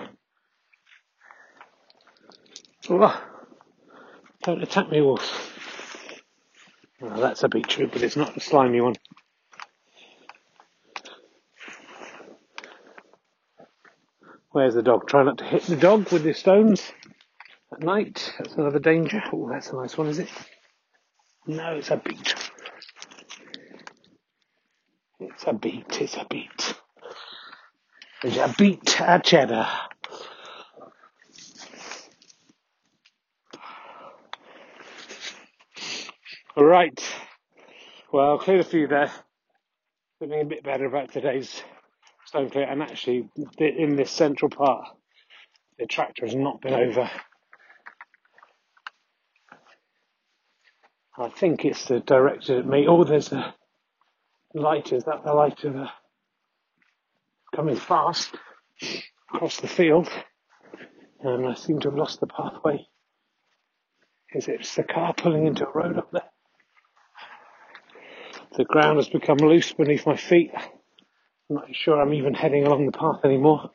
Oh, 2.89 3.21
don't 4.43 4.63
attack 4.63 4.89
me, 4.89 5.01
wolf. 5.01 5.53
That's 7.01 7.43
a 7.43 7.49
beetroot, 7.49 7.91
but 7.91 8.01
it's 8.01 8.15
not 8.15 8.37
a 8.37 8.39
slimy 8.39 8.81
one. 8.81 8.95
Where's 14.51 14.73
the 14.73 14.81
dog? 14.81 15.07
Try 15.07 15.23
not 15.23 15.37
to 15.39 15.43
hit 15.43 15.63
the 15.63 15.75
dog 15.75 16.11
with 16.11 16.23
the 16.23 16.33
stones 16.33 16.91
at 17.71 17.81
night. 17.81 18.33
That's 18.39 18.55
another 18.55 18.79
danger. 18.79 19.21
Oh, 19.31 19.49
that's 19.51 19.69
a 19.69 19.75
nice 19.75 19.97
one, 19.97 20.07
is 20.07 20.19
it? 20.19 20.29
No, 21.45 21.75
it's 21.75 21.91
a 21.91 21.97
beet. 21.97 22.33
It's 25.19 25.43
a 25.45 25.53
beet, 25.53 26.01
it's 26.01 26.15
a 26.15 26.25
beet. 26.29 26.75
It's 28.23 28.37
a 28.37 28.53
beet, 28.57 28.99
a 28.99 29.19
cheddar. 29.23 29.67
Right. 36.57 36.99
Well, 38.11 38.39
cleared 38.39 38.61
a 38.61 38.63
few 38.63 38.87
there. 38.87 39.11
Feeling 40.17 40.41
a 40.41 40.45
bit 40.45 40.63
better 40.63 40.85
about 40.85 41.11
today's 41.13 41.61
stone 42.25 42.49
clear, 42.49 42.65
and 42.65 42.81
actually 42.81 43.29
in 43.59 43.95
this 43.95 44.09
central 44.09 44.49
part, 44.49 44.87
the 45.77 45.85
tractor 45.85 46.25
has 46.25 46.33
not 46.33 46.59
been 46.59 46.73
over. 46.73 47.11
I 51.19 51.29
think 51.29 51.63
it's 51.63 51.85
the 51.85 51.99
directed 51.99 52.57
at 52.57 52.65
me. 52.65 52.87
Oh, 52.87 53.03
there's 53.03 53.31
a 53.31 53.53
light. 54.55 54.91
Is 54.91 55.03
that 55.03 55.23
the 55.23 55.33
light 55.33 55.63
of 55.63 55.73
the 55.73 55.89
coming 57.55 57.75
fast 57.75 58.35
across 59.31 59.59
the 59.59 59.67
field? 59.67 60.09
And 61.19 61.45
I 61.45 61.53
seem 61.53 61.79
to 61.81 61.89
have 61.89 61.97
lost 61.99 62.19
the 62.19 62.27
pathway. 62.27 62.87
Is 64.33 64.47
it 64.47 64.63
the 64.75 64.83
car 64.83 65.13
pulling 65.13 65.45
into 65.45 65.67
a 65.67 65.71
road 65.71 65.99
up 65.99 66.11
there? 66.11 66.23
The 68.57 68.65
ground 68.65 68.97
has 68.97 69.07
become 69.07 69.37
loose 69.37 69.71
beneath 69.71 70.07
my 70.07 70.17
feet. 70.17 70.51
I'm 70.55 71.57
not 71.57 71.75
sure 71.75 72.01
I'm 72.01 72.15
even 72.15 72.33
heading 72.33 72.65
along 72.65 72.87
the 72.87 72.91
path 72.91 73.23
anymore. 73.23 73.69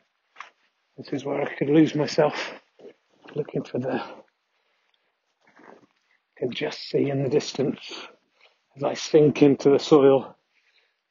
This 0.97 1.13
is 1.13 1.23
where 1.23 1.41
I 1.41 1.55
could 1.55 1.69
lose 1.69 1.95
myself 1.95 2.53
looking 3.33 3.63
for 3.63 3.79
the 3.79 4.03
can 6.37 6.51
just 6.51 6.89
see 6.89 7.09
in 7.09 7.23
the 7.23 7.29
distance 7.29 7.79
as 8.75 8.83
I 8.83 8.93
sink 8.95 9.41
into 9.41 9.69
the 9.69 9.79
soil 9.79 10.35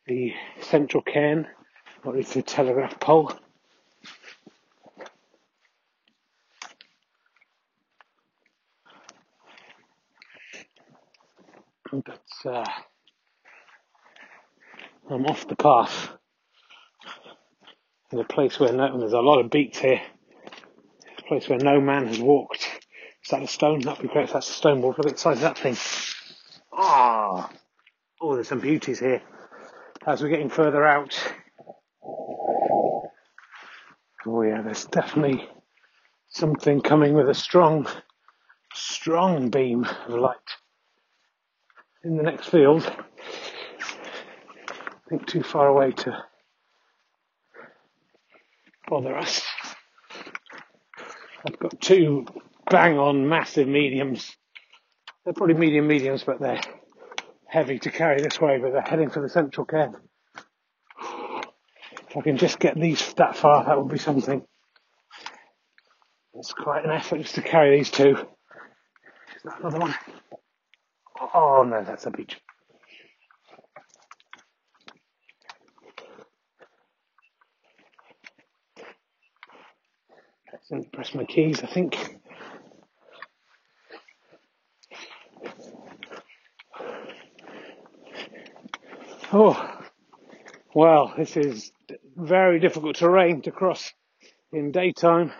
the 0.06 0.34
central 0.60 1.02
cairn 1.02 1.46
or 2.04 2.18
it's 2.18 2.34
the 2.34 2.42
telegraph 2.42 3.00
pole. 3.00 3.32
But 11.90 12.20
uh, 12.44 12.64
I'm 15.10 15.26
off 15.26 15.48
the 15.48 15.56
path 15.56 16.10
in 18.12 18.18
a 18.18 18.24
place 18.24 18.60
where 18.60 18.72
no, 18.72 18.98
there's 18.98 19.12
a 19.12 19.20
lot 19.20 19.40
of 19.40 19.50
beets 19.50 19.78
here. 19.78 20.00
A 21.18 21.22
place 21.22 21.48
where 21.48 21.58
no 21.58 21.80
man 21.80 22.06
has 22.06 22.20
walked. 22.20 22.62
Is 23.24 23.30
that 23.30 23.42
a 23.42 23.48
stone? 23.48 23.80
That'd 23.80 24.02
be 24.02 24.08
great 24.08 24.24
if 24.24 24.32
that's 24.32 24.48
a 24.48 24.52
stone 24.52 24.80
wall. 24.80 24.94
Look 24.96 25.06
at 25.06 25.12
the 25.12 25.18
size 25.18 25.38
of 25.38 25.42
that 25.42 25.58
thing. 25.58 25.76
Ah, 26.72 27.50
oh, 28.20 28.34
there's 28.34 28.48
some 28.48 28.60
beauties 28.60 29.00
here. 29.00 29.22
As 30.06 30.22
we're 30.22 30.28
getting 30.28 30.50
further 30.50 30.84
out. 30.84 31.18
Oh 34.24 34.42
yeah, 34.42 34.62
there's 34.62 34.84
definitely 34.86 35.48
something 36.28 36.80
coming 36.80 37.14
with 37.14 37.28
a 37.28 37.34
strong, 37.34 37.86
strong 38.74 39.50
beam 39.50 39.84
of 39.84 40.14
light. 40.14 40.36
In 42.04 42.16
the 42.16 42.22
next 42.22 42.48
field, 42.48 42.90
think 45.12 45.26
too 45.26 45.42
far 45.42 45.68
away 45.68 45.92
to 45.92 46.24
bother 48.88 49.14
us. 49.14 49.42
I've 51.46 51.58
got 51.58 51.78
two 51.82 52.24
bang 52.70 52.98
on 52.98 53.28
massive 53.28 53.68
mediums. 53.68 54.34
They're 55.24 55.34
probably 55.34 55.56
medium 55.56 55.86
mediums, 55.86 56.24
but 56.24 56.40
they're 56.40 56.62
heavy 57.46 57.78
to 57.80 57.90
carry 57.90 58.22
this 58.22 58.40
way, 58.40 58.58
but 58.58 58.72
they're 58.72 58.80
heading 58.80 59.10
for 59.10 59.20
the 59.20 59.28
central 59.28 59.66
cairn. 59.66 59.96
If 62.08 62.16
I 62.16 62.20
can 62.22 62.38
just 62.38 62.58
get 62.58 62.74
these 62.74 63.12
that 63.14 63.36
far, 63.36 63.66
that 63.66 63.78
would 63.78 63.92
be 63.92 63.98
something. 63.98 64.42
It's 66.34 66.54
quite 66.54 66.86
an 66.86 66.90
effort 66.90 67.18
just 67.20 67.34
to 67.34 67.42
carry 67.42 67.76
these 67.76 67.90
two. 67.90 68.16
Is 68.16 69.42
that 69.44 69.60
another 69.60 69.78
one? 69.78 69.94
Oh 71.34 71.66
no, 71.68 71.84
that's 71.84 72.06
a 72.06 72.10
beech. 72.10 72.38
Didn't 80.68 80.92
press 80.92 81.14
my 81.14 81.24
keys, 81.24 81.62
I 81.62 81.66
think. 81.66 82.18
Oh, 89.32 89.80
well, 90.74 91.14
this 91.16 91.36
is 91.36 91.72
very 92.16 92.60
difficult 92.60 92.96
terrain 92.96 93.42
to 93.42 93.50
cross 93.50 93.92
in 94.52 94.72
daytime. 94.72 95.32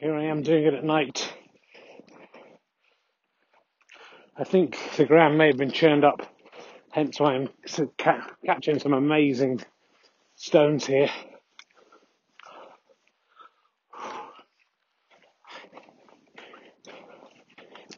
Here 0.00 0.14
I 0.14 0.24
am 0.24 0.42
doing 0.42 0.64
it 0.64 0.74
at 0.74 0.84
night. 0.84 1.32
I 4.36 4.44
think 4.44 4.78
the 4.96 5.04
ground 5.04 5.38
may 5.38 5.48
have 5.48 5.56
been 5.56 5.70
churned 5.70 6.04
up, 6.04 6.26
hence 6.90 7.20
why 7.20 7.34
I'm 7.34 7.48
catching 8.44 8.78
some 8.78 8.92
amazing 8.92 9.60
stones 10.34 10.86
here. 10.86 11.10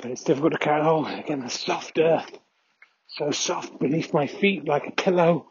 But 0.06 0.12
it's 0.12 0.22
difficult 0.22 0.52
to 0.52 0.58
carry. 0.58 0.82
Oh, 0.82 1.04
again, 1.04 1.40
the 1.40 1.50
soft 1.50 1.98
earth. 1.98 2.38
So 3.08 3.32
soft 3.32 3.80
beneath 3.80 4.14
my 4.14 4.28
feet 4.28 4.64
like 4.64 4.86
a 4.86 4.92
pillow 4.92 5.48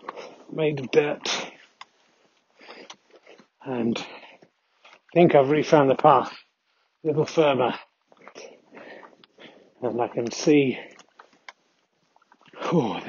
made 0.50 0.80
of 0.80 0.92
dirt. 0.92 1.52
And 3.66 3.98
I 3.98 5.14
think 5.14 5.36
I've 5.36 5.50
really 5.50 5.64
found 5.64 5.90
the 5.90 5.96
path 5.96 6.32
a 7.04 7.08
little 7.08 7.26
firmer. 7.26 7.74
And 9.82 10.02
I 10.02 10.08
can 10.08 10.32
see 10.32 10.80
oh, 12.62 13.02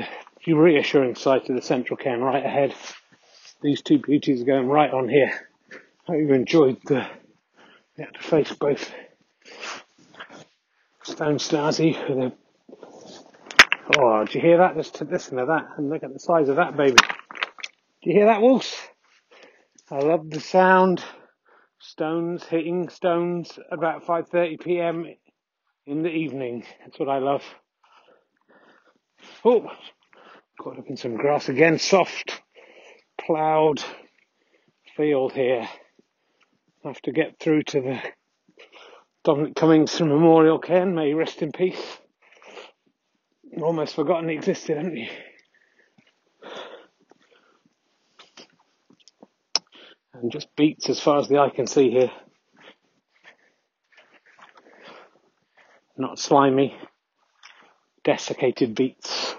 the 0.44 0.52
reassuring 0.52 1.14
sight 1.14 1.48
of 1.48 1.54
the 1.54 1.62
central 1.62 1.96
cairn 1.96 2.22
right 2.22 2.44
ahead. 2.44 2.74
These 3.62 3.82
two 3.82 4.00
beauties 4.00 4.42
are 4.42 4.46
going 4.46 4.66
right 4.66 4.90
on 4.90 5.09
here. 5.09 5.48
I 6.09 6.12
hope 6.12 6.20
you 6.22 6.32
enjoyed 6.32 6.78
the, 6.87 7.06
to 7.98 8.18
face 8.18 8.52
both 8.52 8.90
Stone 11.16 11.38
Stasi 11.38 11.96
with 12.11 12.18
a. 12.18 12.33
Oh, 13.96 14.26
do 14.26 14.33
you 14.35 14.40
hear 14.42 14.59
that? 14.59 14.76
Just 14.76 15.00
listen 15.00 15.38
to 15.38 15.46
that 15.46 15.79
and 15.79 15.88
look 15.88 16.02
at 16.02 16.12
the 16.12 16.18
size 16.18 16.50
of 16.50 16.57
that 16.57 16.76
baby. 16.76 16.92
Do 16.92 18.11
you 18.11 18.12
hear 18.12 18.26
that, 18.26 18.42
Wolves? 18.42 18.76
I 19.90 20.00
love 20.00 20.29
the 20.29 20.40
sound. 20.40 21.02
Stones 21.79 22.44
hitting 22.44 22.90
stones 22.90 23.59
about 23.72 24.05
5:30 24.05 24.61
p.m. 24.61 25.07
in 25.87 26.02
the 26.02 26.11
evening. 26.11 26.66
That's 26.85 26.98
what 26.98 27.09
I 27.09 27.16
love. 27.16 27.42
Oh, 29.42 29.70
got 30.62 30.79
up 30.79 30.87
in 30.90 30.98
some 30.98 31.16
grass 31.16 31.48
again. 31.48 31.79
Soft, 31.79 32.42
ploughed 33.18 33.83
field 34.98 35.33
here. 35.33 35.66
I 36.85 36.88
have 36.88 37.00
to 37.02 37.12
get 37.12 37.40
through 37.40 37.62
to 37.62 37.81
the 37.81 38.02
Dominic 39.26 39.56
Cummings 39.56 39.98
from 39.98 40.10
Memorial 40.10 40.60
Cairn, 40.60 40.94
may 40.94 41.12
rest 41.12 41.42
in 41.42 41.50
peace. 41.50 41.98
Almost 43.60 43.96
forgotten 43.96 44.28
he 44.28 44.36
existed, 44.36 44.76
haven't 44.76 44.96
you? 44.96 45.08
And 50.14 50.30
just 50.30 50.46
beets 50.54 50.88
as 50.88 51.00
far 51.00 51.18
as 51.18 51.26
the 51.26 51.38
eye 51.38 51.48
can 51.48 51.66
see 51.66 51.90
here. 51.90 52.12
Not 55.98 56.20
slimy, 56.20 56.76
desiccated 58.04 58.76
beets. 58.76 59.34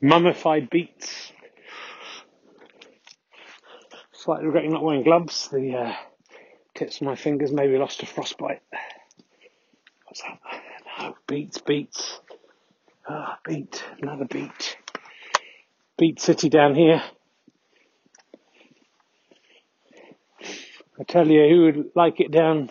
Mummified 0.00 0.70
beets. 0.70 1.32
Slightly 4.12 4.46
regretting 4.46 4.70
not 4.70 4.84
wearing 4.84 5.02
gloves. 5.02 5.48
The 5.48 5.74
uh, 5.74 5.94
of 6.82 7.02
my 7.02 7.16
fingers 7.16 7.52
maybe 7.52 7.76
lost 7.76 8.00
to 8.00 8.06
frostbite. 8.06 8.62
What's 10.06 10.22
that? 10.22 10.38
No, 10.98 11.14
beets, 11.26 11.58
beets. 11.58 12.20
Ah, 13.08 13.36
oh, 13.36 13.40
beet, 13.44 13.82
another 14.00 14.24
beet. 14.24 14.76
Beat 15.98 16.20
City 16.20 16.48
down 16.48 16.74
here. 16.74 17.02
I 20.98 21.04
tell 21.04 21.26
you 21.26 21.48
who 21.48 21.62
would 21.62 21.90
like 21.94 22.20
it 22.20 22.30
down 22.30 22.70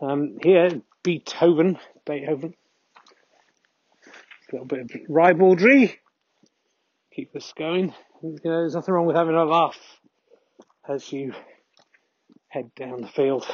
um, 0.00 0.38
here, 0.42 0.82
Beethoven, 1.02 1.78
Beethoven. 2.04 2.54
A 4.06 4.52
little 4.52 4.66
bit 4.66 4.80
of 4.80 4.90
ribaldry. 5.08 5.98
Keep 7.14 7.32
this 7.32 7.52
going. 7.56 7.94
There's 8.42 8.74
nothing 8.74 8.94
wrong 8.94 9.06
with 9.06 9.16
having 9.16 9.34
a 9.34 9.44
laugh 9.44 9.78
as 10.88 11.12
you 11.12 11.32
head 12.52 12.70
down 12.74 13.00
the 13.00 13.08
field. 13.08 13.46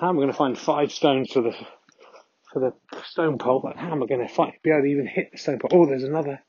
How 0.00 0.08
am 0.08 0.16
I 0.16 0.22
going 0.22 0.32
to 0.32 0.36
find 0.36 0.58
five 0.58 0.90
stones 0.90 1.32
for 1.32 1.42
the 1.42 1.54
for 2.52 2.60
the 2.60 2.72
stone 3.04 3.38
pole? 3.38 3.60
But 3.62 3.76
how 3.76 3.92
am 3.92 4.02
I 4.02 4.06
going 4.06 4.26
to 4.26 4.32
find, 4.32 4.52
be 4.62 4.70
able 4.70 4.82
to 4.82 4.86
even 4.88 5.06
hit 5.06 5.30
the 5.30 5.38
stone 5.38 5.60
pole? 5.60 5.70
Oh, 5.72 5.86
there's 5.86 6.02
another. 6.02 6.40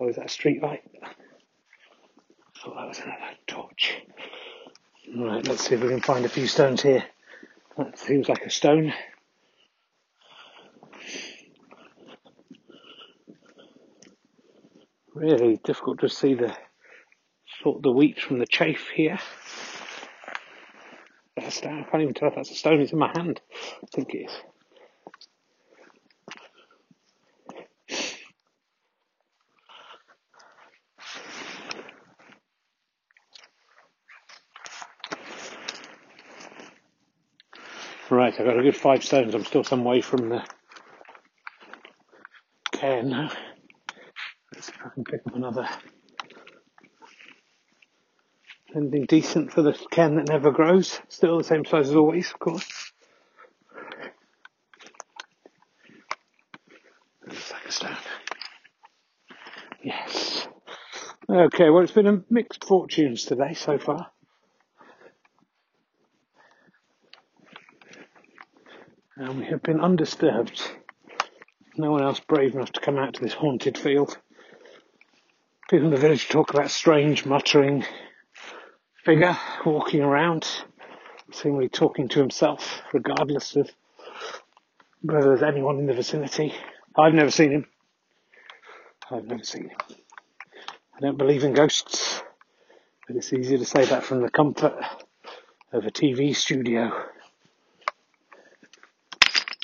Oh, 0.00 0.08
is 0.08 0.16
that 0.16 0.26
a 0.26 0.28
street 0.28 0.62
light? 0.62 0.82
I 1.02 2.60
thought 2.60 2.74
that 2.76 2.88
was 2.88 2.98
another 2.98 3.36
torch. 3.46 4.00
Right, 5.14 5.46
let's 5.46 5.68
see 5.68 5.74
if 5.74 5.82
we 5.82 5.88
can 5.88 6.00
find 6.00 6.24
a 6.24 6.30
few 6.30 6.46
stones 6.46 6.82
here. 6.82 7.04
That 7.76 7.98
seems 7.98 8.28
like 8.28 8.42
a 8.42 8.50
stone. 8.50 8.92
Really 15.14 15.60
difficult 15.62 16.00
to 16.00 16.08
see 16.08 16.34
the 16.34 16.56
sort 17.62 17.82
the 17.82 17.92
wheat 17.92 18.20
from 18.20 18.38
the 18.38 18.46
chaff 18.46 18.88
here. 18.94 19.18
That's 21.40 21.56
stone. 21.56 21.84
I 21.86 21.90
can't 21.90 22.02
even 22.02 22.14
tell 22.14 22.28
if 22.28 22.34
that's 22.34 22.50
a 22.50 22.54
stone. 22.54 22.80
It's 22.80 22.92
in 22.92 22.98
my 22.98 23.12
hand. 23.14 23.40
I 23.82 23.86
think 23.94 24.14
it 24.14 24.26
is. 24.26 24.32
Right, 38.10 38.32
I've 38.38 38.46
got 38.46 38.58
a 38.58 38.62
good 38.62 38.76
five 38.76 39.04
stones. 39.04 39.34
I'm 39.34 39.44
still 39.44 39.62
some 39.62 39.84
way 39.84 40.00
from 40.00 40.30
the 40.30 40.42
cairn 42.72 43.10
now. 43.10 43.30
Let's 44.54 44.66
see 44.66 44.72
if 44.74 44.86
I 44.86 44.88
can 44.94 45.04
pick 45.04 45.20
up 45.26 45.36
another. 45.36 45.68
Anything 48.74 49.06
decent 49.06 49.52
for 49.52 49.62
the 49.62 49.72
cairn 49.90 50.16
that 50.16 50.28
never 50.28 50.50
grows. 50.50 51.00
Still 51.08 51.38
the 51.38 51.44
same 51.44 51.64
size 51.64 51.88
as 51.88 51.96
always, 51.96 52.30
of 52.30 52.38
course. 52.38 52.92
Yes. 59.82 60.48
Okay, 61.30 61.70
well 61.70 61.82
it's 61.82 61.92
been 61.92 62.06
a 62.06 62.22
mixed 62.28 62.64
fortunes 62.64 63.24
today 63.24 63.54
so 63.54 63.78
far. 63.78 64.10
and 69.18 69.36
we 69.36 69.44
have 69.46 69.62
been 69.62 69.80
undisturbed. 69.80 70.62
No 71.76 71.90
one 71.90 72.02
else 72.02 72.20
brave 72.20 72.54
enough 72.54 72.72
to 72.72 72.80
come 72.80 72.98
out 72.98 73.14
to 73.14 73.20
this 73.20 73.32
haunted 73.32 73.76
field. 73.76 74.16
People 75.68 75.86
in 75.86 75.94
the 75.94 76.00
village 76.00 76.28
talk 76.28 76.54
about 76.54 76.70
strange 76.70 77.26
muttering 77.26 77.84
figure 79.08 79.38
walking 79.64 80.02
around, 80.02 80.46
seemingly 81.32 81.70
talking 81.70 82.08
to 82.08 82.18
himself, 82.18 82.82
regardless 82.92 83.56
of 83.56 83.70
whether 85.00 85.28
there's 85.28 85.42
anyone 85.42 85.78
in 85.78 85.86
the 85.86 85.94
vicinity. 85.94 86.52
I've 86.94 87.14
never 87.14 87.30
seen 87.30 87.52
him. 87.52 87.66
I've 89.10 89.24
never 89.24 89.42
seen 89.44 89.70
him. 89.70 89.78
I 90.94 91.00
don't 91.00 91.16
believe 91.16 91.42
in 91.42 91.54
ghosts, 91.54 92.22
but 93.06 93.16
it's 93.16 93.32
easier 93.32 93.56
to 93.56 93.64
say 93.64 93.86
that 93.86 94.04
from 94.04 94.20
the 94.20 94.28
comfort 94.28 94.74
of 95.72 95.86
a 95.86 95.90
TV 95.90 96.36
studio. 96.36 96.92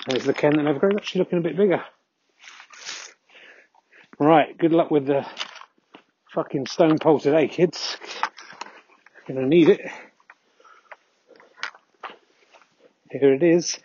There's 0.09 0.24
the 0.24 0.33
cairn 0.33 0.57
that 0.57 0.62
never 0.62 0.78
grows, 0.78 0.94
actually 0.96 1.18
looking 1.18 1.40
a 1.40 1.42
bit 1.42 1.59
bigger. 1.59 1.85
Right, 4.18 4.57
good 4.57 4.72
luck 4.72 4.90
with 4.90 5.04
the 5.04 5.26
fucking 6.33 6.64
stone 6.64 6.98
pole 6.98 7.20
today, 7.20 7.46
kids. 7.46 7.98
Gonna 9.26 9.46
need 9.46 9.70
it. 9.70 9.80
Here 13.10 13.32
it 13.32 13.42
is. 13.42 13.78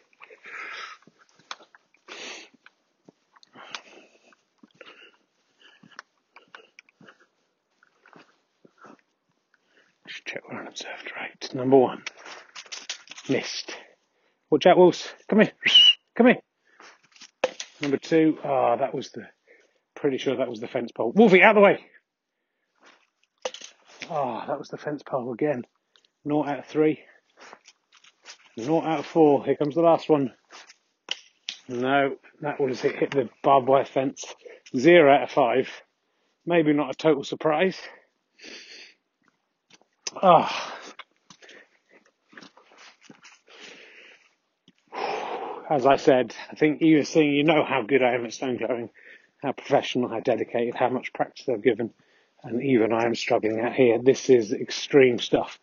Just 10.08 10.26
check 10.26 10.42
we're 10.50 10.60
unobserved. 10.60 11.12
Right, 11.16 11.54
number 11.54 11.78
one. 11.78 12.04
Missed. 13.30 13.74
Watch 14.50 14.66
out, 14.66 14.78
Wolves. 14.78 15.08
Come 15.30 15.42
here. 15.42 15.52
Come 16.16 16.28
here. 16.28 16.42
Number 17.82 17.98
two, 17.98 18.38
ah, 18.44 18.74
oh, 18.74 18.78
that 18.78 18.94
was 18.94 19.12
the, 19.12 19.28
pretty 19.96 20.18
sure 20.18 20.36
that 20.36 20.50
was 20.50 20.60
the 20.60 20.68
fence 20.68 20.92
pole. 20.92 21.14
Wolfie, 21.16 21.42
out 21.44 21.52
of 21.52 21.56
the 21.56 21.62
way. 21.62 21.86
Ah, 24.12 24.44
oh, 24.44 24.48
that 24.48 24.58
was 24.58 24.70
the 24.70 24.78
fence 24.78 25.04
pole 25.04 25.32
again. 25.34 25.66
Naught 26.26 26.48
out 26.48 26.60
of 26.60 26.66
three. 26.66 27.00
Naught 28.58 28.86
out 28.86 29.00
of 29.00 29.06
four. 29.06 29.46
Here 29.46 29.56
comes 29.56 29.76
the 29.76 29.82
last 29.82 30.10
one. 30.10 30.34
No, 31.68 32.16
that 32.42 32.60
was 32.60 32.84
it. 32.84 32.96
Hit 32.96 33.12
the 33.12 33.30
barbed 33.44 33.68
wire 33.68 33.86
fence. 33.86 34.26
Zero 34.76 35.14
out 35.14 35.24
of 35.24 35.32
five. 35.32 35.70
Maybe 36.46 36.74
not 36.74 36.90
a 36.90 36.98
total 36.98 37.24
surprise. 37.24 37.80
Ah, 40.16 40.76
as 45.70 45.86
I 45.86 45.98
said, 45.98 46.36
I 46.52 46.56
think 46.56 46.82
you 46.82 47.00
are 47.00 47.04
seeing, 47.04 47.32
you 47.32 47.44
know 47.44 47.64
how 47.64 47.84
good 47.84 48.02
I 48.02 48.16
am 48.16 48.26
at 48.26 48.34
stone 48.34 48.58
clearing, 48.58 48.90
how 49.44 49.52
professional, 49.52 50.10
how 50.10 50.20
dedicated, 50.20 50.74
how 50.74 50.90
much 50.90 51.14
practice 51.14 51.48
I've 51.48 51.64
given, 51.64 51.94
and 52.44 52.64
even 52.64 52.94
I 52.94 53.06
am 53.06 53.16
struggling 53.16 53.60
out 53.60 53.74
here. 53.74 54.00
This 54.02 54.30
is 54.30 54.54
extreme 54.54 55.20
stuff. 55.20 55.60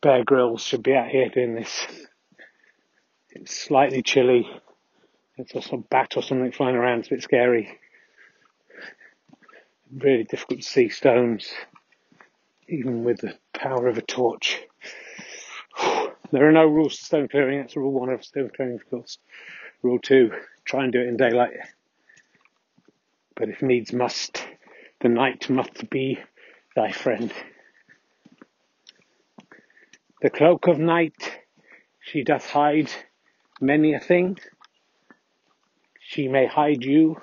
Bear 0.00 0.24
Grylls 0.24 0.62
should 0.62 0.82
be 0.82 0.94
out 0.94 1.08
here 1.08 1.28
doing 1.28 1.54
this. 1.54 1.86
It's 3.30 3.54
slightly 3.54 4.02
chilly. 4.02 4.48
It's 5.36 5.54
also 5.54 5.76
a 5.76 5.88
bat 5.90 6.16
or 6.16 6.22
something 6.22 6.52
flying 6.52 6.76
around. 6.76 7.00
It's 7.00 7.08
a 7.08 7.14
bit 7.14 7.22
scary. 7.22 7.78
Really 9.96 10.24
difficult 10.24 10.60
to 10.62 10.68
see 10.68 10.88
stones, 10.88 11.50
even 12.68 13.04
with 13.04 13.20
the 13.20 13.38
power 13.52 13.86
of 13.86 13.98
a 13.98 14.02
torch. 14.02 14.60
There 16.30 16.46
are 16.46 16.52
no 16.52 16.66
rules 16.66 16.98
to 16.98 17.04
stone 17.06 17.28
clearing. 17.28 17.58
That's 17.58 17.74
rule 17.74 17.90
one 17.90 18.10
of 18.10 18.22
stone 18.22 18.50
clearing, 18.54 18.74
of 18.74 18.90
course. 18.90 19.16
Rule 19.80 19.98
two, 19.98 20.30
try 20.66 20.84
and 20.84 20.92
do 20.92 21.00
it 21.00 21.08
in 21.08 21.16
daylight. 21.16 21.54
But 23.34 23.48
if 23.48 23.62
needs 23.62 23.94
must, 23.94 24.44
the 25.00 25.08
night 25.08 25.48
must 25.48 25.88
be 25.90 26.18
thy 26.74 26.92
friend. 26.92 27.32
The 30.20 30.30
cloak 30.30 30.66
of 30.66 30.78
night, 30.78 31.38
she 32.00 32.24
doth 32.24 32.50
hide 32.50 32.90
many 33.60 33.94
a 33.94 34.00
thing. 34.00 34.38
She 36.00 36.26
may 36.26 36.46
hide 36.46 36.82
you 36.82 37.20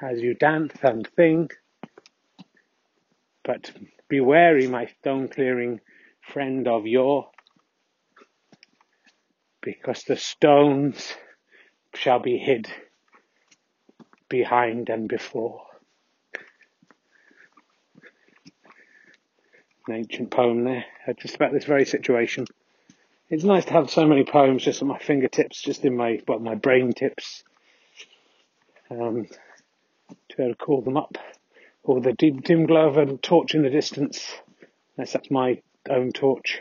as 0.00 0.20
you 0.20 0.34
dance 0.34 0.74
and 0.82 1.08
sing. 1.16 1.50
But 3.44 3.72
be 4.08 4.20
wary, 4.20 4.68
my 4.68 4.86
stone 4.86 5.28
clearing 5.28 5.80
friend 6.20 6.68
of 6.68 6.86
yore 6.86 7.30
because 9.66 10.04
the 10.04 10.16
stones 10.16 11.14
shall 11.94 12.20
be 12.20 12.38
hid 12.38 12.68
behind 14.28 14.88
and 14.88 15.08
before. 15.08 15.65
An 19.88 19.94
ancient 19.94 20.30
poem 20.30 20.64
there, 20.64 20.84
just 21.18 21.36
about 21.36 21.52
this 21.52 21.64
very 21.64 21.84
situation. 21.84 22.46
It's 23.30 23.44
nice 23.44 23.64
to 23.66 23.72
have 23.72 23.88
so 23.88 24.04
many 24.04 24.24
poems 24.24 24.64
just 24.64 24.82
at 24.82 24.88
my 24.88 24.98
fingertips, 24.98 25.62
just 25.62 25.84
in 25.84 25.96
my, 25.96 26.20
well, 26.26 26.40
my 26.40 26.56
brain 26.56 26.92
tips. 26.92 27.44
Um, 28.90 29.26
to 30.28 30.36
be 30.36 30.42
able 30.42 30.54
to 30.54 30.58
call 30.58 30.82
them 30.82 30.96
up. 30.96 31.18
Or 31.84 32.00
the 32.00 32.12
dim, 32.12 32.40
dim 32.40 32.66
glow 32.66 32.88
of 32.88 32.96
a 32.96 33.16
torch 33.16 33.54
in 33.54 33.62
the 33.62 33.70
distance. 33.70 34.26
Unless 34.96 35.12
that's 35.12 35.30
my 35.30 35.62
own 35.88 36.10
torch. 36.10 36.60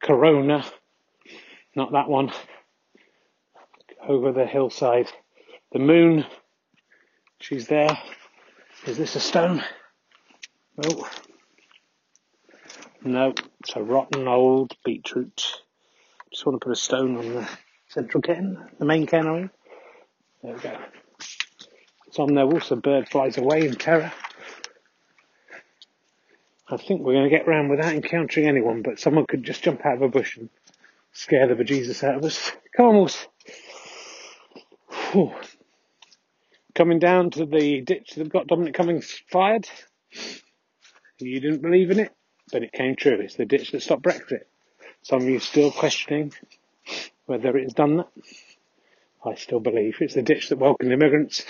Corona, 0.00 0.64
not 1.74 1.92
that 1.92 2.08
one, 2.08 2.30
over 4.06 4.30
the 4.30 4.46
hillside. 4.46 5.10
The 5.72 5.80
moon, 5.80 6.24
she's 7.40 7.66
there. 7.66 7.98
Is 8.86 8.96
this 8.96 9.16
a 9.16 9.20
stone? 9.20 9.64
Oh. 10.84 11.08
No, 13.02 13.32
it's 13.60 13.76
a 13.76 13.82
rotten 13.82 14.28
old 14.28 14.76
beetroot. 14.84 15.62
Just 16.30 16.44
want 16.44 16.60
to 16.60 16.64
put 16.64 16.72
a 16.72 16.76
stone 16.76 17.16
on 17.16 17.34
the 17.34 17.48
central 17.88 18.20
cairn, 18.20 18.68
the 18.78 18.84
main 18.84 19.06
cairn, 19.06 19.50
There 20.42 20.54
we 20.54 20.60
go. 20.60 20.76
It's 22.06 22.18
on 22.18 22.34
there. 22.34 22.44
Also, 22.44 22.76
bird 22.76 23.08
flies 23.08 23.38
away 23.38 23.66
in 23.66 23.74
terror. 23.74 24.12
I 26.68 26.76
think 26.76 27.00
we're 27.00 27.14
going 27.14 27.30
to 27.30 27.36
get 27.36 27.46
round 27.46 27.70
without 27.70 27.94
encountering 27.94 28.48
anyone, 28.48 28.82
but 28.82 28.98
someone 28.98 29.26
could 29.26 29.44
just 29.44 29.62
jump 29.62 29.86
out 29.86 29.96
of 29.96 30.02
a 30.02 30.08
bush 30.08 30.36
and 30.36 30.50
scare 31.12 31.46
the 31.46 31.54
bejesus 31.54 32.02
out 32.02 32.16
of 32.16 32.24
us. 32.24 32.52
Come 32.76 33.08
on. 35.14 35.34
Coming 36.74 36.98
down 36.98 37.30
to 37.30 37.46
the 37.46 37.80
ditch 37.80 38.14
that 38.16 38.28
got 38.28 38.48
Dominic 38.48 38.74
Cummings 38.74 39.22
fired. 39.30 39.66
You 41.18 41.40
didn't 41.40 41.62
believe 41.62 41.90
in 41.90 41.98
it, 41.98 42.12
but 42.52 42.62
it 42.62 42.72
came 42.72 42.94
true. 42.94 43.20
It's 43.20 43.36
the 43.36 43.46
ditch 43.46 43.72
that 43.72 43.82
stopped 43.82 44.02
Brexit. 44.02 44.44
Some 45.02 45.22
of 45.22 45.28
you 45.28 45.38
still 45.38 45.70
questioning 45.70 46.32
whether 47.24 47.56
it 47.56 47.64
has 47.64 47.72
done 47.72 47.98
that. 47.98 48.08
I 49.24 49.34
still 49.34 49.60
believe 49.60 49.96
it's 50.00 50.14
the 50.14 50.22
ditch 50.22 50.50
that 50.50 50.58
welcomed 50.58 50.92
immigrants 50.92 51.44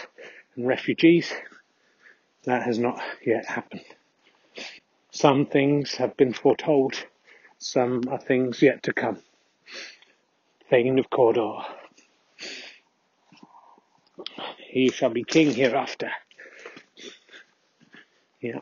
and 0.54 0.66
refugees. 0.66 1.32
That 2.44 2.62
has 2.62 2.78
not 2.78 3.00
yet 3.24 3.44
happened. 3.46 3.84
Some 5.10 5.46
things 5.46 5.96
have 5.96 6.16
been 6.16 6.32
foretold, 6.32 6.94
some 7.58 8.02
are 8.08 8.20
things 8.20 8.62
yet 8.62 8.84
to 8.84 8.92
come. 8.92 9.20
Thane 10.70 10.98
of 10.98 11.10
Cawdor. 11.10 11.64
He 14.68 14.90
shall 14.90 15.10
be 15.10 15.24
king 15.24 15.52
hereafter. 15.52 16.10
Yeah. 18.40 18.60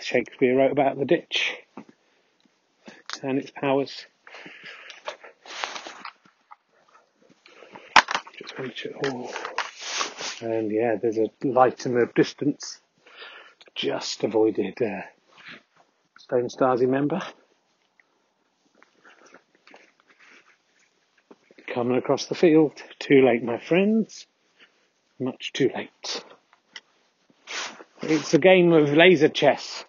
Shakespeare 0.00 0.56
wrote 0.56 0.72
about 0.72 0.98
the 0.98 1.04
ditch 1.04 1.54
and 3.22 3.38
its 3.38 3.50
powers. 3.50 4.06
Just 8.38 8.86
oh. 9.04 9.34
And 10.40 10.70
yeah, 10.70 10.96
there's 10.96 11.18
a 11.18 11.30
light 11.42 11.86
in 11.86 11.94
the 11.94 12.08
distance. 12.14 12.80
Just 13.74 14.24
avoided 14.24 14.80
uh, 14.80 15.02
Stone 16.18 16.48
Stasi 16.48 16.88
member. 16.88 17.20
Coming 21.66 21.98
across 21.98 22.26
the 22.26 22.34
field. 22.34 22.72
Too 22.98 23.24
late, 23.24 23.42
my 23.42 23.58
friends. 23.58 24.26
Much 25.18 25.52
too 25.52 25.70
late. 25.74 26.24
It's 28.08 28.34
a 28.34 28.38
game 28.38 28.72
of 28.72 28.92
laser 28.92 29.28
chess, 29.28 29.84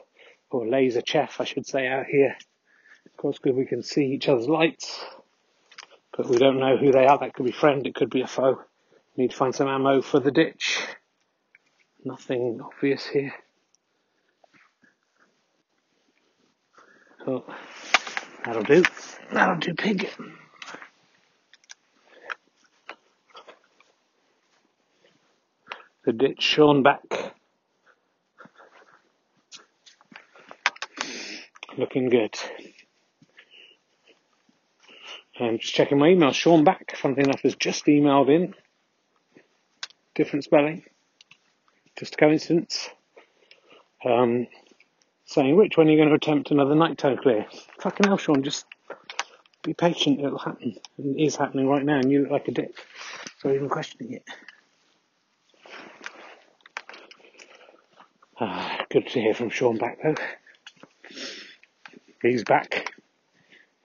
or 0.50 0.68
laser 0.68 1.04
chef, 1.06 1.40
I 1.40 1.44
should 1.44 1.68
say, 1.68 1.86
out 1.88 2.08
here. 2.08 2.36
Of 3.06 3.16
course, 3.16 3.38
because 3.38 3.56
we 3.56 3.68
can 3.68 3.84
see 3.84 4.06
each 4.06 4.28
other's 4.28 4.48
lights, 4.48 5.06
but 6.16 6.28
we 6.28 6.38
don't 6.38 6.60
know 6.60 6.78
who 6.78 6.92
they 6.92 7.06
are. 7.06 7.20
That 7.20 7.36
could 7.36 7.46
be 7.46 7.52
friend, 7.52 7.86
it 7.86 7.94
could 7.94 8.10
be 8.10 8.22
a 8.22 8.28
foe. 8.28 8.60
Need 9.18 9.30
to 9.30 9.38
find 9.38 9.54
some 9.54 9.68
ammo 9.68 10.02
for 10.02 10.20
the 10.20 10.32
ditch. 10.32 10.80
Nothing 12.04 12.60
obvious 12.60 13.06
here. 13.06 13.36
Oh, 17.28 17.46
that'll 18.44 18.64
do. 18.64 18.84
That'll 19.32 19.58
do, 19.58 19.76
pig. 19.76 20.10
The 26.04 26.14
ditch 26.14 26.42
shown 26.42 26.82
back. 26.82 27.36
Looking 31.78 32.10
good. 32.10 32.36
I'm 35.40 35.60
just 35.60 35.74
checking 35.74 36.00
my 36.00 36.08
email. 36.10 36.32
Sean 36.32 36.64
Back, 36.64 36.96
funnily 36.96 37.22
enough, 37.22 37.42
has 37.42 37.56
just 37.56 37.86
emailed 37.86 38.30
in. 38.34 38.56
Different 40.16 40.44
spelling. 40.44 40.84
Just 41.96 42.16
a 42.16 42.18
coincidence. 42.18 42.90
Um, 44.04 44.48
saying, 45.26 45.56
Rich, 45.56 45.78
when 45.78 45.88
are 45.88 45.92
you 45.92 45.98
going 45.98 46.10
to 46.10 46.16
attempt 46.16 46.50
another 46.50 46.74
nighttime 46.74 47.18
clear? 47.18 47.46
Fucking 47.80 48.08
hell, 48.08 48.18
Sean, 48.18 48.42
just 48.42 48.66
be 49.62 49.76
patient. 49.76 50.20
It'll 50.20 50.40
happen. 50.40 50.76
It 50.98 51.22
is 51.28 51.36
happening 51.36 51.68
right 51.68 51.86
now, 51.86 52.00
and 52.00 52.12
you 52.12 52.22
look 52.22 52.32
like 52.32 52.48
a 52.48 52.52
dick. 52.52 52.74
So 53.40 53.52
even 53.52 53.70
questioning 53.70 54.14
it. 54.14 54.24
Ah, 58.40 58.86
good 58.90 59.08
to 59.08 59.22
hear 59.22 59.34
from 59.34 59.50
Sean 59.50 59.78
back 59.78 59.98
though. 60.04 60.16
He's 62.28 62.44
back. 62.44 62.94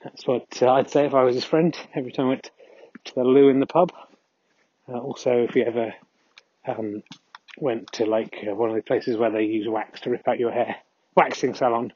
That's 0.03 0.27
what 0.27 0.61
uh, 0.61 0.73
I'd 0.73 0.91
say 0.91 1.07
if 1.07 1.15
I 1.15 1.23
was 1.23 1.37
his 1.37 1.45
friend. 1.45 1.77
Every 1.95 2.11
time 2.11 2.27
I 2.27 2.31
went 2.31 2.51
to 3.05 3.15
the 3.15 3.23
loo 3.23 3.49
in 3.49 3.61
the 3.61 3.67
pub. 3.67 3.93
Uh, 4.89 4.99
also, 4.99 5.47
if 5.49 5.55
you 5.55 5.63
ever 5.63 5.95
um, 6.67 7.05
went 7.57 7.93
to 7.93 8.05
like 8.05 8.37
uh, 8.49 8.55
one 8.55 8.71
of 8.71 8.75
the 8.75 8.83
places 8.83 9.17
where 9.17 9.31
they 9.31 9.45
use 9.45 9.69
wax 9.69 10.01
to 10.01 10.11
rip 10.11 10.27
out 10.27 10.41
your 10.41 10.51
hair, 10.51 10.75
waxing 11.17 11.55
salon, 11.55 11.93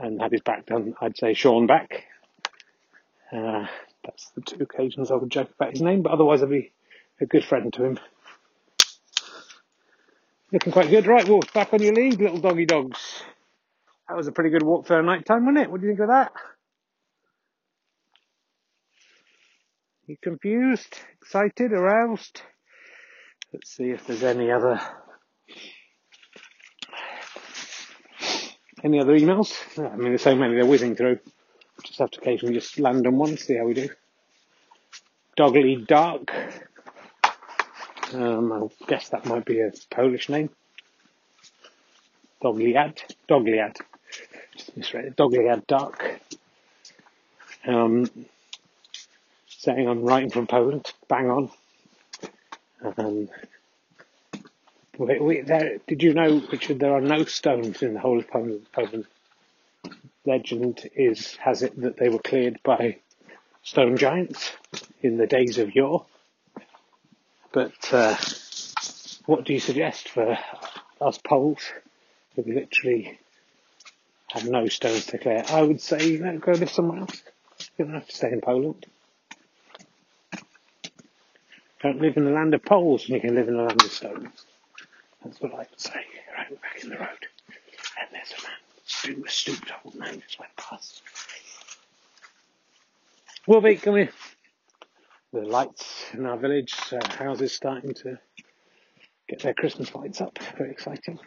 and 0.00 0.20
had 0.20 0.32
his 0.32 0.40
back 0.40 0.66
done, 0.66 0.94
I'd 1.00 1.16
say 1.16 1.34
Sean 1.34 1.68
back. 1.68 2.06
Uh, 3.30 3.66
that's 4.04 4.30
the 4.30 4.40
two 4.40 4.62
occasions 4.64 5.12
I 5.12 5.14
would 5.14 5.30
joke 5.30 5.50
about 5.54 5.72
his 5.72 5.82
name, 5.82 6.02
but 6.02 6.10
otherwise 6.10 6.42
I'd 6.42 6.50
be 6.50 6.72
a 7.20 7.26
good 7.26 7.44
friend 7.44 7.72
to 7.74 7.84
him. 7.84 7.98
Looking 10.50 10.72
quite 10.72 10.90
good. 10.90 11.06
Right, 11.06 11.28
Wolf, 11.28 11.52
back 11.52 11.72
on 11.72 11.82
your 11.82 11.94
lead, 11.94 12.20
little 12.20 12.38
doggy 12.38 12.66
dogs. 12.66 13.22
That 14.08 14.16
was 14.16 14.26
a 14.26 14.32
pretty 14.32 14.50
good 14.50 14.62
walk 14.62 14.86
for 14.86 14.98
a 14.98 15.02
night 15.02 15.26
time, 15.26 15.44
wasn't 15.44 15.64
it? 15.64 15.70
What 15.70 15.80
do 15.80 15.86
you 15.86 15.92
think 15.92 16.00
of 16.00 16.08
that? 16.08 16.32
You 20.06 20.16
confused? 20.22 20.98
Excited? 21.20 21.72
Aroused? 21.72 22.40
Let's 23.52 23.70
see 23.70 23.90
if 23.90 24.06
there's 24.06 24.22
any 24.22 24.50
other 24.50 24.80
any 28.82 29.00
other 29.00 29.18
emails. 29.18 29.54
I 29.78 29.96
mean, 29.96 30.08
there's 30.08 30.22
so 30.22 30.34
many 30.34 30.54
they're 30.54 30.64
whizzing 30.64 30.96
through. 30.96 31.18
Just 31.84 31.98
have 31.98 32.10
to 32.12 32.20
occasionally 32.20 32.54
just 32.54 32.78
land 32.78 33.06
on 33.06 33.16
one, 33.16 33.36
see 33.36 33.56
how 33.56 33.64
we 33.64 33.74
do. 33.74 33.88
Dogly 35.36 35.76
Dark. 35.86 36.32
Um, 38.14 38.52
I 38.52 38.86
guess 38.86 39.10
that 39.10 39.26
might 39.26 39.44
be 39.44 39.60
a 39.60 39.70
Polish 39.90 40.28
name. 40.30 40.48
Dogliad. 42.42 43.02
Dogliad. 43.28 43.76
Misread. 44.76 45.16
Dogliad 45.16 45.66
Dark. 45.66 46.20
Um, 47.66 48.08
saying 49.46 49.88
I'm 49.88 50.02
writing 50.02 50.30
from 50.30 50.46
Poland. 50.46 50.92
Bang 51.08 51.30
on. 51.30 51.50
Um, 52.96 53.28
wait, 54.96 55.22
wait, 55.22 55.46
there, 55.46 55.78
did 55.86 56.02
you 56.02 56.14
know, 56.14 56.42
Richard, 56.50 56.78
there 56.78 56.94
are 56.94 57.00
no 57.00 57.24
stones 57.24 57.82
in 57.82 57.94
the 57.94 58.00
whole 58.00 58.18
of 58.18 58.30
Poland. 58.30 58.66
Poland. 58.72 59.06
Legend 60.24 60.88
is, 60.94 61.36
has 61.36 61.62
it 61.62 61.80
that 61.80 61.96
they 61.96 62.08
were 62.08 62.18
cleared 62.18 62.60
by 62.62 62.98
stone 63.62 63.96
giants 63.96 64.52
in 65.02 65.16
the 65.16 65.26
days 65.26 65.58
of 65.58 65.74
yore. 65.74 66.04
But 67.52 67.92
uh, 67.92 68.16
what 69.26 69.44
do 69.44 69.54
you 69.54 69.60
suggest 69.60 70.08
for 70.08 70.38
us 71.00 71.18
Poles 71.18 71.62
who 72.34 72.42
literally 72.42 73.18
have 74.32 74.48
no 74.48 74.66
stones 74.68 75.06
to 75.06 75.18
clear? 75.18 75.44
I 75.48 75.62
would 75.62 75.80
say, 75.80 76.06
you 76.06 76.18
know, 76.18 76.38
go 76.38 76.52
live 76.52 76.70
somewhere 76.70 77.00
else. 77.00 77.22
You 77.76 77.84
don't 77.84 77.94
have 77.94 78.06
to 78.06 78.16
stay 78.16 78.32
in 78.32 78.40
Poland. 78.40 78.86
Don't 81.82 82.00
live 82.00 82.16
in 82.16 82.24
the 82.24 82.32
land 82.32 82.54
of 82.54 82.64
poles 82.64 83.04
and 83.04 83.14
you 83.14 83.20
can 83.20 83.34
live 83.34 83.48
in 83.48 83.56
the 83.56 83.62
land 83.62 83.82
of 83.82 83.90
stones. 83.90 84.44
That's 85.24 85.40
what 85.40 85.54
I 85.54 85.58
would 85.58 85.80
say. 85.80 86.00
Right, 86.36 86.60
back 86.60 86.82
in 86.82 86.90
the 86.90 86.96
road. 86.96 87.08
And 88.00 88.08
there's 88.12 88.32
a 88.32 88.42
man, 88.42 88.56
stooped, 88.84 89.28
a 89.28 89.30
stooped 89.30 89.72
old 89.84 89.94
man 89.94 90.20
just 90.20 90.38
went 90.38 90.56
past. 90.56 91.02
Wolfie, 93.46 93.76
come 93.76 93.96
here. 93.96 94.10
The 95.32 95.40
lights 95.40 96.04
in 96.12 96.26
our 96.26 96.36
village, 96.36 96.74
uh, 96.92 97.06
houses 97.16 97.52
starting 97.52 97.94
to 97.94 98.18
get 99.28 99.42
their 99.42 99.54
Christmas 99.54 99.94
lights 99.94 100.20
up. 100.20 100.38
Very 100.56 100.70
exciting. 100.70 101.18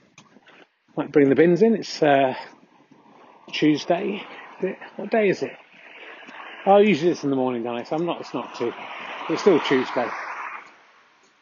Might 0.98 1.12
bring 1.12 1.30
the 1.30 1.36
bins 1.36 1.62
in. 1.62 1.76
It's 1.76 2.02
uh, 2.02 2.36
Tuesday. 3.52 4.24
What 4.96 5.12
day 5.12 5.30
is 5.30 5.42
it? 5.44 5.52
Oh, 6.66 6.78
usually 6.78 7.12
it's 7.12 7.24
in 7.24 7.30
the 7.30 7.36
morning, 7.36 7.64
guys. 7.64 7.92
I'm 7.92 8.06
not. 8.06 8.22
It's 8.22 8.34
not 8.34 8.56
too. 8.56 8.74
It's 9.30 9.42
still 9.42 9.60
Tuesday. 9.62 10.08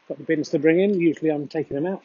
Got 0.08 0.17
the 0.17 0.24
bins 0.24 0.50
to 0.50 0.60
bring 0.60 0.80
in. 0.80 1.00
Usually 1.00 1.30
I'm 1.30 1.48
taking 1.48 1.76
them 1.76 1.86
out. 1.86 2.04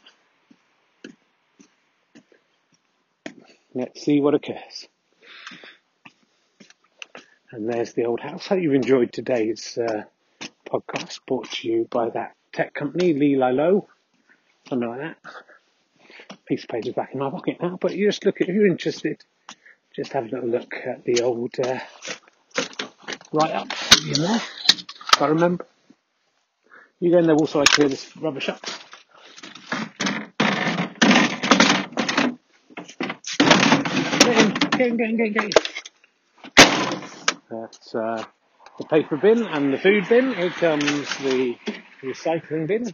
Let's 3.74 4.02
see 4.02 4.20
what 4.20 4.34
occurs. 4.34 4.88
And 7.50 7.68
there's 7.68 7.92
the 7.92 8.04
old 8.04 8.20
house. 8.20 8.46
Hope 8.46 8.60
you've 8.60 8.74
enjoyed 8.74 9.12
today's 9.12 9.78
uh, 9.78 10.04
podcast 10.68 11.20
brought 11.26 11.50
to 11.52 11.68
you 11.68 11.88
by 11.90 12.10
that 12.10 12.34
tech 12.52 12.74
company, 12.74 13.14
Lee 13.14 13.36
Low, 13.36 13.88
something 14.68 14.88
like 14.88 15.00
that. 15.00 15.16
Piece 16.46 16.64
of 16.64 16.68
paper's 16.68 16.94
back 16.94 17.12
in 17.12 17.20
my 17.20 17.30
pocket 17.30 17.58
now, 17.60 17.78
but 17.80 17.94
you 17.96 18.06
just 18.06 18.24
look 18.24 18.40
at, 18.40 18.48
if 18.48 18.54
you're 18.54 18.66
interested, 18.66 19.24
just 19.94 20.12
have 20.12 20.24
a 20.24 20.28
little 20.28 20.48
look 20.48 20.74
at 20.84 21.04
the 21.04 21.22
old 21.22 21.54
uh, 21.64 21.78
write 23.32 23.52
up 23.52 23.68
in 24.04 24.20
there. 24.20 24.40
If 25.12 25.22
I 25.22 25.26
remember. 25.26 25.66
You 26.98 27.12
go 27.12 27.18
in 27.18 27.26
there 27.26 27.36
also 27.36 27.60
I 27.60 27.64
clear 27.64 27.88
this 27.88 28.16
rubbish 28.16 28.48
up. 28.48 28.60
Get 34.18 34.38
in, 34.38 34.54
get 34.54 34.80
in, 34.80 34.96
get 34.96 35.10
in, 35.10 35.16
get 35.16 35.26
in, 35.26 35.32
get 35.32 35.44
in. 35.44 35.50
That's 37.50 37.94
uh, 37.94 38.24
the 38.78 38.84
paper 38.86 39.16
bin 39.16 39.44
and 39.46 39.72
the 39.72 39.78
food 39.78 40.08
bin. 40.08 40.34
Here 40.34 40.50
comes 40.50 40.82
the 41.18 41.56
recycling 42.02 42.66
bin. 42.66 42.92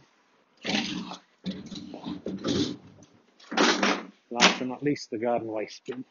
Last 4.29 4.59
but 4.59 4.67
not 4.67 4.83
least, 4.83 5.09
the 5.09 5.17
garden 5.17 5.47
waste 5.47 5.81
bin. 5.87 6.05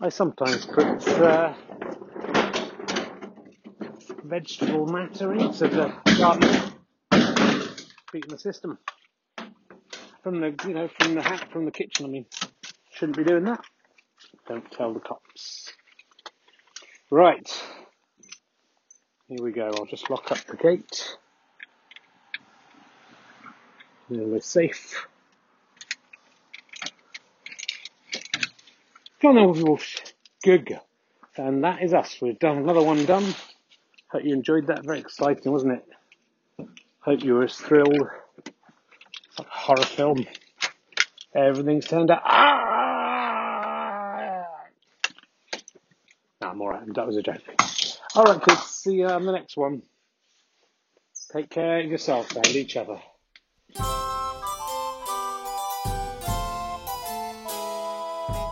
I 0.00 0.10
sometimes 0.10 0.64
put 0.64 1.08
uh, 1.08 1.54
vegetable 4.22 4.86
matter 4.86 5.34
into 5.34 5.66
the 5.66 5.92
garden, 6.16 6.72
beating 8.12 8.30
the 8.30 8.38
system 8.38 8.78
from 10.22 10.40
the 10.40 10.54
you 10.68 10.74
know 10.74 10.88
from 11.00 11.14
the 11.14 11.22
hat 11.22 11.48
from 11.50 11.64
the 11.64 11.72
kitchen. 11.72 12.06
I 12.06 12.08
mean, 12.10 12.26
shouldn't 12.92 13.16
be 13.16 13.24
doing 13.24 13.42
that. 13.44 13.64
Don't 14.46 14.70
tell 14.70 14.94
the 14.94 15.00
cops. 15.00 15.72
Right. 17.10 17.50
Here 19.26 19.42
we 19.42 19.50
go. 19.50 19.66
I'll 19.66 19.86
just 19.86 20.10
lock 20.10 20.30
up 20.30 20.44
the 20.46 20.56
gate. 20.56 21.16
And 24.10 24.30
we're 24.30 24.40
safe. 24.40 25.08
John 29.20 29.34
Wolf, 29.34 29.96
good 30.44 30.64
girl. 30.66 30.86
And 31.36 31.64
that 31.64 31.82
is 31.82 31.92
us. 31.92 32.18
We've 32.22 32.38
done 32.38 32.58
another 32.58 32.82
one 32.82 33.04
done. 33.04 33.34
Hope 34.10 34.22
you 34.22 34.32
enjoyed 34.32 34.68
that. 34.68 34.84
Very 34.84 35.00
exciting, 35.00 35.50
wasn't 35.50 35.72
it? 35.72 35.84
Hope 37.00 37.24
you 37.24 37.34
were 37.34 37.44
as 37.44 37.56
thrilled. 37.56 37.98
Like 39.38 39.48
horror 39.48 39.82
film. 39.82 40.24
Everything's 41.34 41.86
turned 41.86 42.12
out. 42.12 42.22
Ah! 42.24 42.64
No, 46.40 46.48
I'm 46.48 46.60
alright. 46.60 46.94
That 46.94 47.06
was 47.06 47.16
a 47.16 47.22
joke. 47.22 47.42
Alright, 48.14 48.40
kids. 48.44 48.62
See 48.66 48.94
you 48.94 49.08
on 49.08 49.26
the 49.26 49.32
next 49.32 49.56
one. 49.56 49.82
Take 51.32 51.50
care 51.50 51.80
of 51.80 51.86
yourself 51.86 52.34
and 52.36 52.46
each 52.46 52.76
other. 52.76 53.00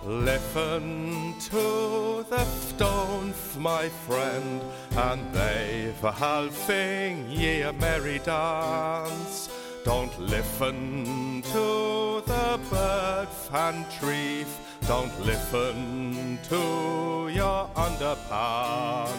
Listen 0.06 1.34
to 1.50 2.24
the 2.30 2.44
stones, 2.44 3.56
my 3.58 3.88
friend, 3.88 4.62
and 4.96 5.20
they've 5.34 6.04
a 6.04 6.12
halfing 6.12 7.28
ye 7.28 7.62
a 7.62 7.72
merry 7.72 8.20
dance. 8.20 9.48
Don't 9.84 10.16
listen 10.20 11.42
to 11.42 12.22
the 12.24 12.60
bird 12.70 13.26
and 13.52 13.84
trees, 13.98 14.46
don't 14.86 15.20
listen 15.26 16.38
to 16.50 17.28
your 17.34 17.68
underpants. 17.74 19.10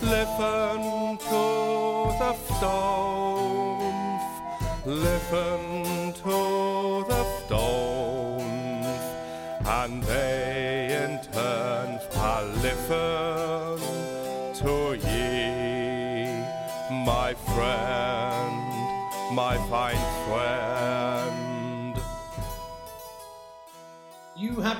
Listen 0.00 1.18
to 1.18 1.42
the 2.22 2.34
stones, 2.54 4.22
listen 4.86 6.12
to 6.22 7.04
the 7.08 7.24
stones 7.44 7.81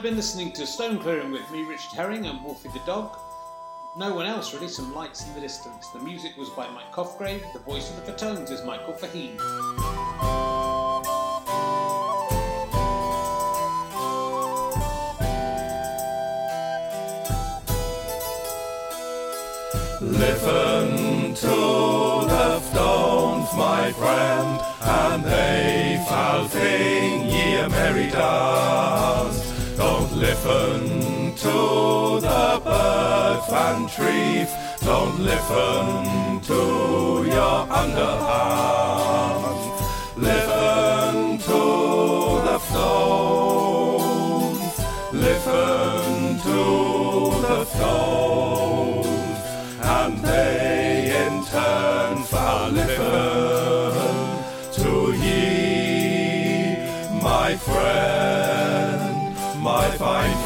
been 0.03 0.17
listening 0.17 0.51
to 0.51 0.67
Stone 0.67 0.99
Clearing 0.99 1.31
with 1.31 1.49
me, 1.53 1.63
Richard 1.63 1.93
Herring, 1.95 2.27
and 2.27 2.43
Wolfie 2.43 2.71
the 2.71 2.81
dog. 2.81 3.17
No 3.97 4.13
one 4.13 4.27
else 4.27 4.53
really, 4.53 4.67
some 4.67 4.93
lights 4.93 5.25
in 5.25 5.33
the 5.35 5.41
distance. 5.41 5.87
The 5.91 6.01
music 6.01 6.37
was 6.37 6.51
by 6.51 6.69
Mike 6.71 6.91
Cosgrave, 6.91 7.45
the 7.53 7.61
voice 7.61 7.89
of 7.89 8.05
the 8.05 8.11
Fatones 8.11 8.51
is 8.51 8.65
Michael 8.65 8.95
Faheen. 8.95 9.39
Listen 20.01 21.35
to 21.35 22.27
the 22.27 22.61
stones, 22.61 23.49
my 23.57 23.93
friend, 23.93 24.61
and 24.83 25.25
they 25.25 26.05
shall 26.09 26.49
sing 26.49 27.29
ye 27.29 27.69
merry 27.69 28.11
dance. 28.11 29.42
Listen 30.23 31.35
to 31.35 31.57
the 32.21 32.61
birds 32.63 33.53
and 33.53 33.89
trees, 33.91 34.51
don't 34.81 35.19
listen 35.19 36.41
to 36.43 36.61
your 37.27 37.67
underarms. 37.81 39.63
Listen 40.17 41.39
to 41.39 41.61
the 42.47 42.59
stones, 42.69 43.95
listen 45.13 46.39
to 46.47 46.61
the 47.49 47.65
stones. 47.65 49.41
And 49.83 50.19
they 50.25 51.27
in 51.27 51.45
turn 51.47 52.23
shall 52.53 52.71
listen 52.71 53.42
ye, 60.03 60.42